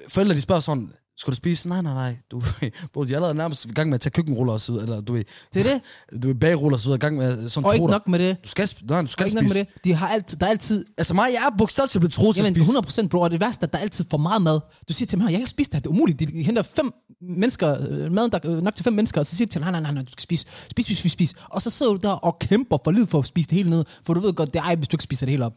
forældre 0.08 0.36
de 0.36 0.42
spørger 0.42 0.62
sådan, 0.62 0.94
skal 1.18 1.32
du 1.32 1.36
spise? 1.36 1.68
Nej, 1.70 1.82
nej, 1.82 1.94
nej. 1.94 2.18
Du, 2.32 2.42
bro, 2.94 3.04
de 3.04 3.12
er 3.12 3.16
allerede 3.16 3.38
nærmest 3.38 3.66
i 3.66 3.68
gang 3.68 3.90
med 3.90 3.96
at 3.96 4.02
tage 4.02 4.12
køkkenruller 4.12 4.54
og 4.54 4.62
så 4.62 4.72
videre, 4.72 4.84
eller 4.86 5.02
du 5.02 5.14
ved, 5.14 5.24
Det 5.54 5.66
er 5.66 5.74
det. 6.12 6.24
du 6.24 6.28
ved 6.28 6.36
bagruller 6.36 6.76
og 6.76 6.80
så 6.80 6.86
videre, 6.86 6.96
i 6.98 7.00
gang 7.00 7.18
med 7.18 7.50
sådan 7.50 7.66
Og 7.66 7.74
ikke 7.76 7.88
nok 7.88 8.08
med 8.08 8.20
det. 8.20 8.44
Du 8.44 8.50
skal, 8.50 8.70
nej, 8.84 9.02
du 9.02 9.06
Og 9.06 9.10
skal 9.10 9.26
ikke 9.26 9.36
nok 9.36 9.44
med 9.44 9.50
spise. 9.50 9.66
det. 9.76 9.84
De 9.84 9.94
har 9.94 10.08
altid, 10.08 10.38
der 10.38 10.46
er 10.46 10.50
altid 10.50 10.86
Altså 10.98 11.14
mig, 11.14 11.30
jeg 11.34 11.52
er 11.54 11.58
bogstaveligt 11.58 11.92
til 11.92 11.98
at 11.98 12.02
blive 12.02 12.10
troet 12.12 12.36
til 12.36 12.42
at 12.44 12.48
spise. 12.48 12.72
100 12.72 13.10
bro, 13.10 13.20
og 13.20 13.32
det 13.32 13.40
værste 13.40 13.64
er, 13.64 13.68
at 13.68 13.74
der 13.74 13.78
er 13.80 13.84
altid 13.84 14.06
for 14.10 14.18
meget 14.18 14.42
mad. 14.42 14.60
Du 14.90 14.94
siger 14.94 15.08
til 15.08 15.18
mig, 15.18 15.24
jeg 15.26 15.32
kan 15.32 15.40
ikke 15.40 15.50
spise 15.50 15.70
det 15.70 15.76
her, 15.76 15.80
det 15.82 15.88
er 15.88 15.92
umuligt. 15.92 16.20
De 16.20 16.44
henter 16.44 16.62
fem 16.62 16.92
mennesker, 17.22 17.88
øh, 17.90 18.12
maden 18.12 18.32
der 18.32 18.40
er 18.44 18.62
nok 18.62 18.76
til 18.76 18.84
fem 18.84 18.94
mennesker, 18.94 19.22
og 19.22 19.26
så 19.26 19.36
siger 19.36 19.46
de 19.48 19.52
til 19.52 19.62
dig, 19.62 19.72
nej, 19.72 19.82
nej, 19.82 19.92
nej, 19.92 20.04
du 20.04 20.12
skal 20.12 20.22
spise, 20.24 20.46
spis, 20.72 20.86
spis, 20.86 20.98
spis, 21.00 21.12
spis. 21.12 21.34
Og 21.50 21.62
så 21.62 21.70
sidder 21.70 21.92
du 21.92 22.00
der 22.04 22.10
og 22.10 22.40
kæmper 22.40 22.78
for 22.84 22.92
livet 22.92 23.10
for 23.10 23.20
at 23.20 23.26
spise 23.26 23.50
det 23.50 23.56
hele 23.58 23.70
ned, 23.70 23.86
for 24.06 24.14
du 24.14 24.20
ved 24.22 24.34
godt, 24.34 24.54
det 24.54 24.60
er 24.60 24.64
ejb, 24.64 24.78
hvis 24.80 24.88
du 24.88 24.96
ikke 24.96 25.04
spiser 25.04 25.26
det 25.26 25.32
hele 25.32 25.46
op. 25.46 25.54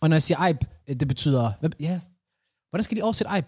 Og 0.00 0.08
når 0.08 0.14
jeg 0.14 0.22
siger 0.22 0.38
ejb, 0.38 0.64
øh, 0.88 0.96
det 1.00 1.08
betyder, 1.08 1.52
hvad, 1.60 1.70
ja, 1.80 2.00
hvordan 2.70 2.84
skal 2.84 2.96
de 2.96 3.02
oversætte 3.02 3.28
ejb? 3.28 3.46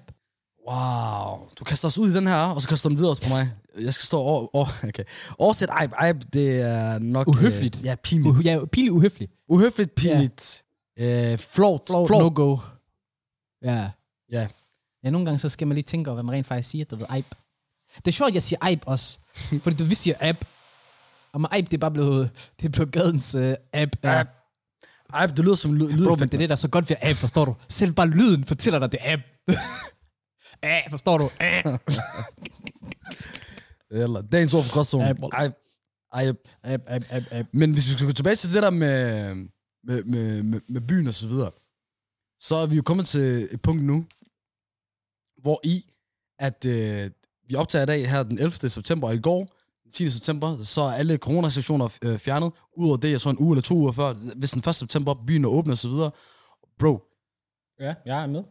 Wow. 0.68 1.48
Du 1.59 1.64
kaster 1.64 1.88
os 1.88 1.98
ud 1.98 2.11
i 2.11 2.14
den 2.14 2.27
her, 2.27 2.37
og 2.37 2.62
så 2.62 2.68
kaster 2.68 2.88
den 2.88 2.98
videre 2.98 3.16
på 3.22 3.29
mig. 3.29 3.53
Jeg 3.81 3.94
skal 3.94 4.07
stå 4.07 4.18
over... 4.18 4.57
over 4.57 4.66
okay. 4.88 5.05
Oversæt 5.38 5.68
ejb. 5.68 5.92
Ejb, 5.92 6.22
det 6.33 6.61
er 6.61 6.98
nok... 6.98 7.29
Uhøfligt. 7.29 7.79
Øh, 7.79 7.85
ja, 7.85 7.94
pinligt. 7.94 8.37
Uh, 8.37 8.46
ja, 8.46 8.64
pinligt 8.72 8.92
uhøfligt. 8.92 9.33
Uhøfligt, 9.48 9.94
pinligt. 9.94 10.62
Ja. 10.98 11.33
Øh, 11.33 11.38
flot. 11.38 11.88
Flot, 11.88 12.07
Flot. 12.07 12.22
no 12.22 12.31
go. 12.35 12.59
Ja. 13.64 13.90
Ja. 14.33 14.46
Ja, 15.05 15.11
nogle 15.11 15.24
gange 15.27 15.38
så 15.38 15.48
skal 15.48 15.66
man 15.66 15.74
lige 15.74 15.85
tænke 15.85 16.11
over, 16.11 16.14
hvad 16.14 16.22
man 16.22 16.35
rent 16.35 16.46
faktisk 16.46 16.70
siger, 16.70 16.85
du 16.85 16.96
ved, 16.96 17.07
ejb. 17.11 17.27
Det 17.96 18.09
er 18.09 18.12
sjovt, 18.12 18.29
at 18.29 18.35
jeg 18.35 18.42
siger 18.42 18.59
ejb 18.62 18.83
også. 18.87 19.18
fordi 19.62 19.77
du, 19.77 19.85
vi 19.85 19.94
siger 19.94 20.16
ab. 20.20 20.44
Og 21.33 21.40
med 21.40 21.48
ejb, 21.53 21.64
det 21.64 21.74
er 21.74 21.79
bare 21.79 21.90
blevet, 21.90 22.31
det 22.61 22.66
er 22.66 22.70
blevet 22.70 22.92
gadens 22.92 23.35
ab. 23.35 23.48
Ja. 23.72 23.88
Ab. 24.20 24.27
Ejb, 25.14 25.31
det 25.37 25.38
lyder 25.38 25.55
som 25.55 25.74
lyd. 25.74 26.07
Bro, 26.07 26.14
men 26.16 26.29
det 26.29 26.35
er 26.35 26.38
det, 26.38 26.48
der 26.48 26.55
er 26.55 26.57
så 26.57 26.68
godt 26.68 26.90
ved 26.90 26.96
ab, 27.03 27.16
forstår 27.16 27.44
du? 27.44 27.55
Selv 27.68 27.92
bare 27.92 28.07
lyden 28.07 28.44
fortæller 28.44 28.79
dig, 28.79 28.92
det 28.92 29.00
er 29.03 29.12
ab. 29.12 29.20
Ah, 30.64 30.90
forstår 30.90 31.18
du? 31.18 31.29
Ah. 31.40 31.79
Eller 33.90 34.20
dagens 34.22 34.55
ord 34.55 34.62
for 34.62 34.74
gråzonen. 34.74 35.09
Ab, 35.09 35.16
ab, 36.12 36.81
ab, 36.88 37.24
ab. 37.31 37.46
Men 37.53 37.72
hvis 37.72 37.88
vi 37.88 37.92
skal 37.92 38.07
gå 38.07 38.12
tilbage 38.12 38.37
til 38.37 38.55
det 38.55 38.62
der 38.62 38.70
med, 38.70 39.35
med, 39.85 40.05
med, 40.05 40.42
med, 40.42 40.61
med 40.68 40.81
byen 40.81 41.07
og 41.07 41.14
så 41.14 41.29
videre, 41.29 41.50
så 42.38 42.55
er 42.57 42.66
vi 42.66 42.77
jo 42.77 42.83
kommet 42.83 43.07
til 43.07 43.48
et 43.53 43.62
punkt 43.62 43.83
nu, 43.83 44.05
hvor 45.42 45.61
i, 45.64 45.85
at 46.38 46.64
øh, 46.66 47.11
vi 47.48 47.55
optager 47.55 47.83
i 47.83 47.87
dag 47.87 48.11
her 48.11 48.22
den 48.22 48.38
11. 48.38 48.50
september, 48.68 49.09
og 49.09 49.14
i 49.14 49.20
går, 49.20 49.48
den 49.85 49.92
10. 49.92 50.09
september, 50.09 50.62
så 50.62 50.83
er 50.83 50.92
alle 50.92 51.16
coronarestriktioner 51.16 51.88
øh, 52.05 52.18
fjernet. 52.18 52.53
Udover 52.77 52.96
det 52.96 53.14
er 53.14 53.18
så 53.18 53.31
en 53.31 53.38
uge 53.38 53.55
eller 53.55 53.62
to 53.62 53.74
uger 53.74 53.92
før, 53.92 54.14
hvis 54.37 54.50
den 54.50 54.62
1. 54.68 54.74
september 54.74 55.14
byen 55.27 55.44
er 55.44 55.48
åbnet 55.48 55.72
og 55.72 55.79
så 55.79 55.88
videre. 55.88 56.11
Bro, 56.79 57.03
Ja, 57.81 57.94
jeg 58.07 58.22
er 58.22 58.27
med. 58.27 58.42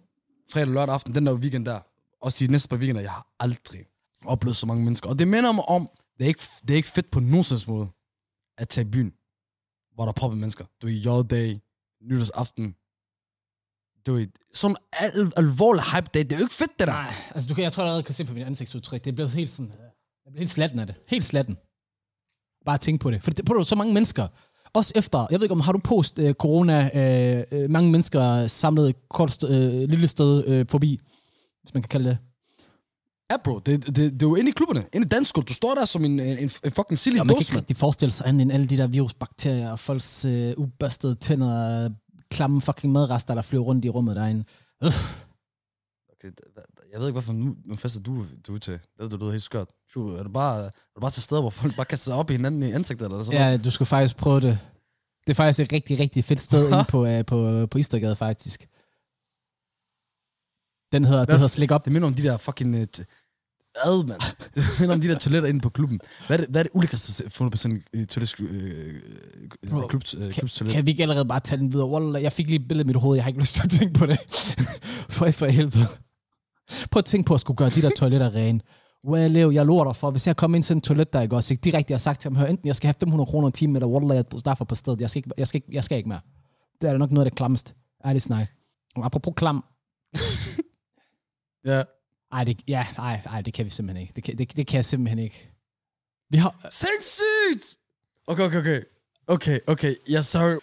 fredag 0.53 0.67
og 0.67 0.73
lørdag 0.73 0.93
aften, 0.93 1.15
den 1.15 1.25
der 1.25 1.33
weekend 1.33 1.65
der, 1.65 1.79
også 2.23 2.45
de 2.45 2.51
næste 2.51 2.69
par 2.69 2.77
weekender, 2.77 3.01
jeg 3.01 3.11
har 3.11 3.27
aldrig 3.39 3.85
oplevet 4.25 4.55
så 4.55 4.65
mange 4.65 4.83
mennesker. 4.83 5.09
Og 5.09 5.19
det 5.19 5.27
minder 5.27 5.51
mig 5.51 5.65
om, 5.69 5.89
det 6.17 6.23
er 6.23 6.27
ikke, 6.27 6.43
det 6.61 6.69
er 6.71 6.75
ikke 6.75 6.89
fedt 6.89 7.11
på 7.11 7.19
nogen 7.19 7.45
måde, 7.67 7.87
at 8.57 8.69
tage 8.69 8.87
i 8.87 8.91
byen, 8.91 9.13
hvor 9.93 10.03
der 10.03 10.09
er 10.09 10.13
proppet 10.13 10.39
mennesker. 10.39 10.65
Du 10.81 10.87
er 10.87 10.91
i 10.91 10.97
J-dag, 10.97 11.61
nytårsaften. 12.01 12.75
Du 14.05 14.17
er 14.17 14.25
sådan 14.53 14.77
al, 14.91 15.33
alvorlig 15.37 15.83
hype 15.83 16.09
dag. 16.13 16.23
Det 16.23 16.31
er 16.31 16.37
jo 16.37 16.43
ikke 16.43 16.53
fedt, 16.53 16.79
det 16.79 16.87
der. 16.87 16.93
Nej, 16.93 17.13
altså 17.35 17.47
du 17.49 17.53
kan, 17.55 17.63
jeg 17.63 17.73
tror, 17.73 17.83
jeg 17.83 17.87
allerede 17.87 18.03
kan 18.03 18.13
se 18.15 18.25
på 18.25 18.33
mit 18.33 18.43
ansigtsudtryk. 18.43 19.03
Det 19.03 19.11
er 19.11 19.15
blevet 19.15 19.31
helt 19.31 19.51
sådan, 19.51 19.71
øh, 19.71 19.79
jeg 20.25 20.31
bliver 20.31 20.39
helt 20.39 20.51
slatten 20.51 20.79
af 20.79 20.87
det. 20.87 20.95
Helt 21.07 21.25
slatten. 21.25 21.57
Bare 22.65 22.77
tænk 22.77 23.01
på 23.01 23.11
det. 23.11 23.23
For 23.23 23.31
det, 23.31 23.45
på 23.45 23.63
så 23.63 23.75
mange 23.75 23.93
mennesker. 23.93 24.27
Også 24.73 24.93
efter, 24.95 25.27
jeg 25.31 25.39
ved 25.39 25.45
ikke 25.45 25.51
om, 25.51 25.59
har 25.59 25.71
du 25.71 25.79
post 25.79 26.19
øh, 26.19 26.33
corona, 26.33 26.77
øh, 26.93 27.43
øh, 27.51 27.69
mange 27.69 27.91
mennesker 27.91 28.47
samlet 28.47 28.89
et 28.89 29.09
kort 29.09 29.31
st- 29.31 29.51
øh, 29.51 29.89
lille 29.89 30.07
sted 30.07 30.47
øh, 30.47 30.65
forbi, 30.69 30.99
hvis 31.63 31.73
man 31.73 31.83
kan 31.83 31.89
kalde 31.89 32.09
det. 32.09 32.17
Ja, 33.31 33.37
bro. 33.43 33.59
Det, 33.59 33.85
det, 33.87 33.95
det, 33.95 34.23
er 34.23 34.27
jo 34.27 34.35
inde 34.35 34.49
i 34.49 34.53
klubberne. 34.53 34.85
Inde 34.93 35.05
i 35.05 35.09
dansk 35.09 35.35
Du 35.35 35.53
står 35.53 35.75
der 35.75 35.85
som 35.85 36.05
en, 36.05 36.19
en, 36.19 36.37
en 36.63 36.71
fucking 36.71 36.97
silly 36.97 37.19
Og 37.19 37.25
man 37.25 37.35
kan 37.35 37.39
dåse, 37.39 37.51
ikke 37.51 37.57
rigtig 37.57 37.77
forestille 37.77 38.11
sig 38.11 38.27
andet 38.27 38.41
end 38.41 38.51
alle 38.51 38.67
de 38.67 38.77
der 38.77 38.87
virusbakterier 38.87 39.71
og 39.71 39.79
folks 39.79 40.25
øh, 40.25 40.53
ubørstede 40.57 41.15
tænder, 41.15 41.89
klamme 42.31 42.61
fucking 42.61 42.93
madrester, 42.93 43.35
der 43.35 43.41
flyver 43.41 43.63
rundt 43.63 43.85
i 43.85 43.89
rummet 43.89 44.15
derinde. 44.15 44.43
Øh. 44.83 44.91
Okay, 46.13 46.31
jeg 46.91 46.99
ved 46.99 47.07
ikke, 47.07 47.11
hvorfor 47.11 47.33
nu, 47.33 47.55
nu 47.65 47.75
fester 47.75 48.01
du, 48.01 48.25
du 48.47 48.55
er 48.55 48.59
til. 48.59 48.73
Det, 48.73 49.11
det 49.11 49.19
lyder 49.19 49.31
helt 49.31 49.43
skørt. 49.43 49.67
Er 49.95 50.23
du 50.23 50.29
bare, 50.29 50.65
er 50.65 50.69
du 50.95 51.01
bare 51.01 51.11
til 51.11 51.23
steder, 51.23 51.41
hvor 51.41 51.49
folk 51.49 51.75
bare 51.75 51.85
kaster 51.85 52.11
sig 52.11 52.15
op 52.15 52.29
i 52.29 52.33
hinanden 52.33 52.63
i 52.63 52.71
ansigtet, 52.71 53.05
eller 53.05 53.23
sådan 53.23 53.39
noget? 53.39 53.51
Ja, 53.51 53.57
du 53.57 53.71
skulle 53.71 53.87
faktisk 53.87 54.17
prøve 54.17 54.41
det. 54.41 54.59
Det 55.27 55.33
er 55.33 55.35
faktisk 55.35 55.59
et 55.59 55.73
rigtig, 55.73 55.99
rigtig 55.99 56.23
fedt 56.23 56.39
sted 56.39 56.67
inde 56.71 56.85
på, 56.89 57.05
uh, 57.05 57.25
på, 57.25 57.67
på 57.67 57.77
Istergade, 57.77 58.15
faktisk. 58.15 58.67
Den 60.93 61.05
hedder, 61.05 61.25
det 61.25 61.33
hedder 61.33 61.47
Slik 61.47 61.71
Up. 61.71 61.85
Det 61.85 61.93
minder 61.93 62.07
om 62.07 62.13
de 62.13 62.23
der 62.23 62.37
fucking... 62.37 62.75
Uh, 62.75 62.81
ad, 63.85 64.05
mand. 64.07 64.21
Det 64.55 64.63
minder 64.79 64.95
om 64.95 65.01
de 65.01 65.07
der 65.07 65.17
toiletter 65.17 65.49
inde 65.49 65.59
på 65.59 65.69
klubben. 65.69 65.99
Hvad 66.27 66.37
er 66.37 66.41
det, 66.41 66.49
hvad 66.49 66.61
er 66.61 66.63
det 66.63 66.71
ulækreste 66.73 67.29
fundet 67.29 67.51
på 67.51 67.57
sådan 67.57 67.83
en 67.93 67.99
uh, 67.99 68.05
toilet, 68.05 68.39
uh, 68.39 69.69
Bro, 69.69 69.87
klub, 69.87 70.03
uh, 70.17 70.33
Kan, 70.33 70.67
kan 70.69 70.85
vi 70.85 70.91
ikke 70.91 71.03
allerede 71.03 71.25
bare 71.25 71.39
tage 71.39 71.59
den 71.59 71.73
videre? 71.73 71.89
Wallah, 71.89 72.23
jeg 72.23 72.33
fik 72.33 72.47
lige 72.47 72.59
et 72.59 72.67
billede 72.67 72.85
i 72.85 72.87
mit 72.87 72.95
hoved, 72.95 73.17
jeg 73.17 73.23
har 73.23 73.29
ikke 73.29 73.39
lyst 73.39 73.53
til 73.53 73.61
at 73.63 73.69
tænke 73.69 73.99
på 73.99 74.05
det. 74.05 74.19
for, 75.15 75.31
for 75.31 75.45
helvede. 75.45 75.85
Prøv 76.91 76.99
at 76.99 77.05
tænke 77.05 77.27
på 77.27 77.33
at 77.33 77.41
skulle 77.41 77.57
gøre 77.57 77.69
de 77.69 77.81
der 77.81 77.89
toiletter 77.97 78.35
rene. 78.39 78.59
Well, 79.07 79.31
Leo, 79.31 79.51
jeg 79.51 79.65
lover 79.65 79.85
dig 79.85 79.95
for, 79.95 80.11
hvis 80.11 80.27
jeg 80.27 80.35
kommer 80.35 80.55
ind 80.55 80.63
til 80.63 80.73
en 80.73 80.81
toilet, 80.81 81.13
der 81.13 81.21
ikke 81.21 81.35
også 81.35 81.53
ikke 81.53 81.61
direkte 81.61 81.93
har 81.93 81.97
sagt 81.97 82.21
til 82.21 82.31
ham, 82.31 82.35
hør, 82.35 82.45
enten 82.45 82.67
jeg 82.67 82.75
skal 82.75 82.87
have 82.87 82.95
500 82.99 83.27
kroner 83.27 83.49
i 83.49 83.51
timen, 83.51 83.75
eller 83.75 83.87
wallah, 83.87 84.15
jeg 84.15 84.25
er 84.33 84.39
derfor 84.45 84.65
på 84.65 84.75
stedet, 84.75 85.01
jeg 85.01 85.09
skal, 85.09 85.19
ikke, 85.19 85.29
jeg, 85.37 85.47
skal 85.47 85.57
ikke, 85.57 85.67
jeg 85.71 85.83
skal 85.83 85.97
ikke 85.97 86.09
mere. 86.09 86.19
Det 86.81 86.87
er 86.87 86.91
da 86.91 86.97
nok 86.97 87.11
noget 87.11 87.25
af 87.25 87.31
det 87.31 87.37
klammeste. 87.37 87.73
Ærligt 88.05 88.23
snak. 88.23 88.47
Apropos 88.95 89.33
klam, 89.35 89.63
Ja. 91.65 91.83
ej, 92.31 92.43
det, 92.43 92.61
ja, 92.67 92.87
ej, 92.97 93.21
ej, 93.25 93.41
det 93.41 93.53
kan 93.53 93.65
vi 93.65 93.69
simpelthen 93.69 94.01
ikke. 94.01 94.13
Det 94.15 94.23
kan, 94.23 94.37
det, 94.37 94.57
det 94.57 94.67
kan 94.67 94.75
jeg 94.75 94.85
simpelthen 94.85 95.19
ikke. 95.19 95.49
Vi 96.29 96.37
har, 96.37 96.55
Sindssygt! 96.69 97.77
Okay, 98.27 98.43
okay, 98.43 98.57
okay. 98.59 98.81
Okay, 99.27 99.59
okay. 99.67 99.95
Ja, 100.09 100.21
sorry. 100.21 100.57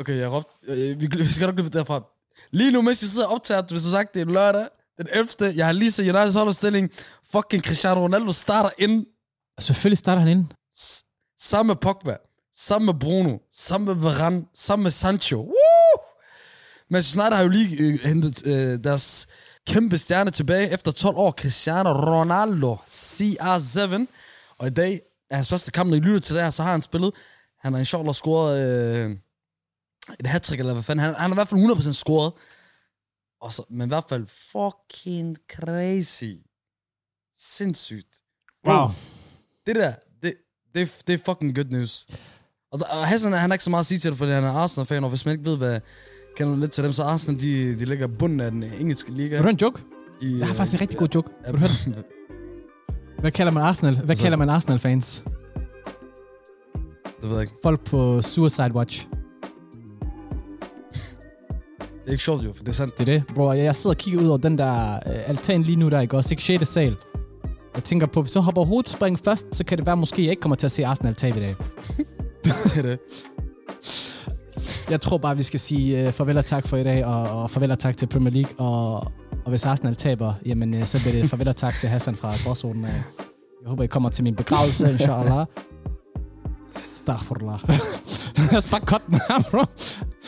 Okay, 0.00 0.16
jeg 0.18 0.32
råbte. 0.32 0.50
Øh, 0.62 1.00
vi, 1.00 1.06
vi 1.06 1.24
skal 1.26 1.46
nok 1.46 1.56
løbe 1.56 1.68
derfra. 1.68 2.04
Lige 2.50 2.70
nu, 2.72 2.82
mens 2.82 3.02
vi 3.02 3.06
sidder 3.06 3.26
og 3.26 3.34
optager, 3.34 3.62
hvis 3.62 3.82
du 3.82 3.90
sagt, 3.90 4.14
det 4.14 4.22
er 4.22 4.26
lørdag, 4.26 4.68
den 4.98 5.06
11. 5.12 5.56
Jeg 5.56 5.66
har 5.66 5.72
lige 5.72 5.92
set 5.92 6.12
United's 6.14 6.32
holdopstilling. 6.38 6.90
Fucking 7.32 7.62
Cristiano 7.64 8.00
Ronaldo 8.00 8.32
starter 8.32 8.70
ind. 8.78 9.06
selvfølgelig 9.60 9.98
starter 9.98 10.22
han 10.22 10.30
ind. 10.30 10.44
S- 10.78 11.02
Sammen 11.38 11.66
med 11.66 11.76
Pogba. 11.76 12.16
Sammen 12.56 12.86
med 12.86 12.94
Bruno. 12.94 13.38
Sammen 13.52 13.86
med 13.86 13.94
Varane. 14.02 14.44
Sammen 14.54 14.82
med 14.82 14.90
Sancho. 14.90 15.36
Woo! 15.38 16.04
Manchester 16.90 17.20
United 17.20 17.36
har 17.36 17.42
jo 17.42 17.48
lige 17.48 17.76
øh, 17.82 17.98
hentet 18.04 18.46
øh, 18.46 18.84
deres 18.84 19.26
kæmpe 19.66 19.98
stjerne 19.98 20.30
tilbage 20.30 20.70
efter 20.70 20.92
12 20.92 21.16
år. 21.16 21.30
Cristiano 21.30 21.92
Ronaldo. 21.92 22.76
CR7. 22.90 24.06
Og 24.58 24.66
i 24.66 24.70
dag 24.70 25.00
er 25.30 25.36
hans 25.36 25.48
første 25.48 25.70
kamp, 25.70 25.90
når 25.90 25.96
I 25.96 26.00
lytter 26.00 26.20
til 26.20 26.34
det 26.34 26.42
her, 26.42 26.50
så 26.50 26.62
har 26.62 26.70
han 26.70 26.82
spillet. 26.82 27.12
Han 27.60 27.72
har 27.72 27.78
inshallah 27.78 28.14
scoret 28.14 28.60
øh, 28.68 29.16
et 30.20 30.26
hat 30.26 30.50
eller 30.50 30.72
hvad 30.72 30.82
fanden. 30.82 31.04
Han, 31.04 31.14
han 31.14 31.30
har 31.30 31.34
i 31.34 31.34
hvert 31.34 31.48
fald 31.48 31.60
100% 31.60 31.92
scoret. 31.92 32.32
Og 33.40 33.52
så, 33.52 33.62
men 33.70 33.88
i 33.88 33.88
hvert 33.88 34.04
fald 34.08 34.26
fucking 34.26 35.36
crazy. 35.52 36.34
Sindssygt. 37.36 38.08
Bro, 38.64 38.72
Wow. 38.72 38.88
det 39.66 39.76
der, 39.76 39.94
det, 40.22 40.34
det, 40.74 41.02
det 41.06 41.12
er 41.14 41.18
fucking 41.24 41.54
good 41.56 41.66
news. 41.70 42.06
Og, 42.72 42.80
og 42.90 43.06
Hassan, 43.08 43.32
han 43.32 43.50
har 43.50 43.54
ikke 43.54 43.64
så 43.64 43.70
meget 43.70 43.82
at 43.82 43.86
sige 43.86 43.98
til 43.98 44.10
det, 44.10 44.18
fordi 44.18 44.32
han 44.32 44.44
er 44.44 44.52
Arsenal-fan, 44.52 45.04
og 45.04 45.10
hvis 45.10 45.24
man 45.24 45.32
ikke 45.38 45.50
ved, 45.50 45.56
hvad 45.56 45.80
kender 46.36 46.56
lidt 46.56 46.70
til 46.70 46.84
dem, 46.84 46.92
så 46.92 47.02
Arsenal, 47.02 47.40
de, 47.40 47.78
de 47.78 47.84
ligger 47.84 48.06
bunden 48.06 48.40
af 48.40 48.50
den 48.50 48.64
engelske 48.80 49.12
liga. 49.12 49.28
Vil 49.28 49.38
du 49.38 49.42
høre 49.42 49.50
en 49.50 49.58
joke? 49.62 49.82
De, 50.20 50.38
Jeg 50.38 50.46
har 50.46 50.54
faktisk 50.54 50.74
en 50.74 50.80
rigtig 50.80 50.98
god 50.98 51.08
joke. 51.14 51.28
Vil 51.44 51.52
du 51.52 51.58
høre 51.58 51.68
den? 51.84 51.94
Hvad 53.20 53.30
kalder 53.30 53.52
man 53.52 53.62
Arsenal? 53.62 53.94
Hvad 53.96 54.10
Altså- 54.10 54.22
kalder 54.24 54.38
man 54.38 54.48
Arsenal-fans? 54.50 55.24
Det 57.22 57.30
ved 57.30 57.32
jeg 57.32 57.40
ikke. 57.40 57.54
Folk 57.62 57.84
på 57.84 58.22
Suicide 58.22 58.74
Watch. 58.74 59.06
Det 61.80 62.08
er 62.08 62.12
ikke 62.12 62.24
sjovt 62.24 62.44
jo, 62.44 62.52
for 62.52 62.62
det 62.64 62.68
er 62.68 62.72
sandt. 62.74 62.98
Det 62.98 63.08
er 63.08 63.12
det, 63.12 63.34
bror. 63.34 63.52
Jeg 63.52 63.74
sidder 63.74 63.94
og 63.94 63.98
kigger 63.98 64.20
ud 64.20 64.26
over 64.26 64.38
den 64.38 64.58
der 64.58 64.94
øh, 64.94 65.28
altan 65.28 65.62
lige 65.62 65.76
nu, 65.76 65.88
der 65.88 66.00
ikke 66.00 66.16
også. 66.16 66.32
Ikke 66.34 66.42
6. 66.42 66.68
sal. 66.68 66.96
Jeg 67.74 67.84
tænker 67.84 68.06
på, 68.06 68.22
hvis 68.22 68.34
jeg 68.34 68.42
hopper 68.42 68.64
hovedspring 68.64 69.18
først, 69.18 69.54
så 69.54 69.64
kan 69.64 69.78
det 69.78 69.86
være, 69.86 69.96
måske 69.96 70.22
jeg 70.22 70.30
ikke 70.30 70.40
kommer 70.40 70.56
til 70.56 70.66
at 70.66 70.72
se 70.72 70.86
Arsenal 70.86 71.14
tabe 71.14 71.36
i 71.38 71.40
dag. 71.40 71.56
det 72.44 72.76
er 72.78 72.82
det. 72.82 72.98
Jeg 74.90 75.00
tror 75.00 75.18
bare, 75.18 75.36
vi 75.36 75.42
skal 75.42 75.60
sige 75.60 76.06
uh, 76.06 76.12
farvel 76.12 76.38
og 76.38 76.44
tak 76.44 76.68
for 76.68 76.76
i 76.76 76.84
dag, 76.84 77.04
og, 77.04 77.42
og 77.42 77.50
farvel 77.50 77.70
og 77.70 77.78
tak 77.78 77.96
til 77.96 78.06
Premier 78.06 78.32
League. 78.32 78.60
Og, 78.66 78.94
og 79.44 79.48
hvis 79.50 79.64
Arsenal 79.64 79.94
taber, 79.94 80.34
jamen, 80.46 80.74
uh, 80.74 80.84
så 80.84 81.00
bliver 81.00 81.12
det 81.20 81.30
farvel 81.30 81.48
og 81.48 81.56
tak 81.56 81.74
til 81.80 81.88
Hassan 81.88 82.16
fra 82.16 82.32
Gråzonen. 82.44 82.82
Uh, 82.82 82.90
jeg 83.62 83.68
håber, 83.68 83.84
I 83.84 83.86
kommer 83.86 84.10
til 84.10 84.24
min 84.24 84.34
begravelse, 84.34 84.90
inshallah. 84.92 85.46
Astaghfirullah. 86.94 87.60
Lad 88.52 88.56
os 88.56 88.70
bare 88.70 88.80
cut 88.80 89.02
den 89.06 89.20
her, 89.28 89.42
bro. 89.50 89.64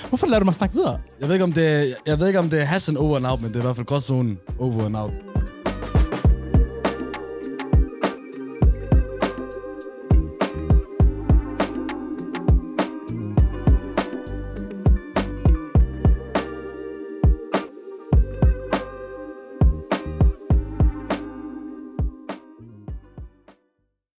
Hvorfor 0.08 0.26
lader 0.26 0.38
du 0.38 0.44
mig 0.44 0.54
snakke 0.54 0.74
videre? 0.74 0.98
Jeg 1.20 1.28
ved 1.28 1.34
ikke, 1.34 1.44
om 1.44 1.52
det 1.52 1.66
er, 1.68 1.94
jeg 2.06 2.20
ved 2.20 2.26
ikke, 2.26 2.38
om 2.38 2.50
det 2.50 2.60
er 2.60 2.64
Hassan 2.64 2.96
over 2.96 3.16
and 3.16 3.26
out, 3.26 3.42
men 3.42 3.48
det 3.48 3.56
er 3.56 3.60
i 3.60 3.62
hvert 3.62 3.76
fald 3.76 3.86
Gråzonen 3.86 4.38
over 4.58 4.84
and 4.86 4.96
out. 4.96 5.35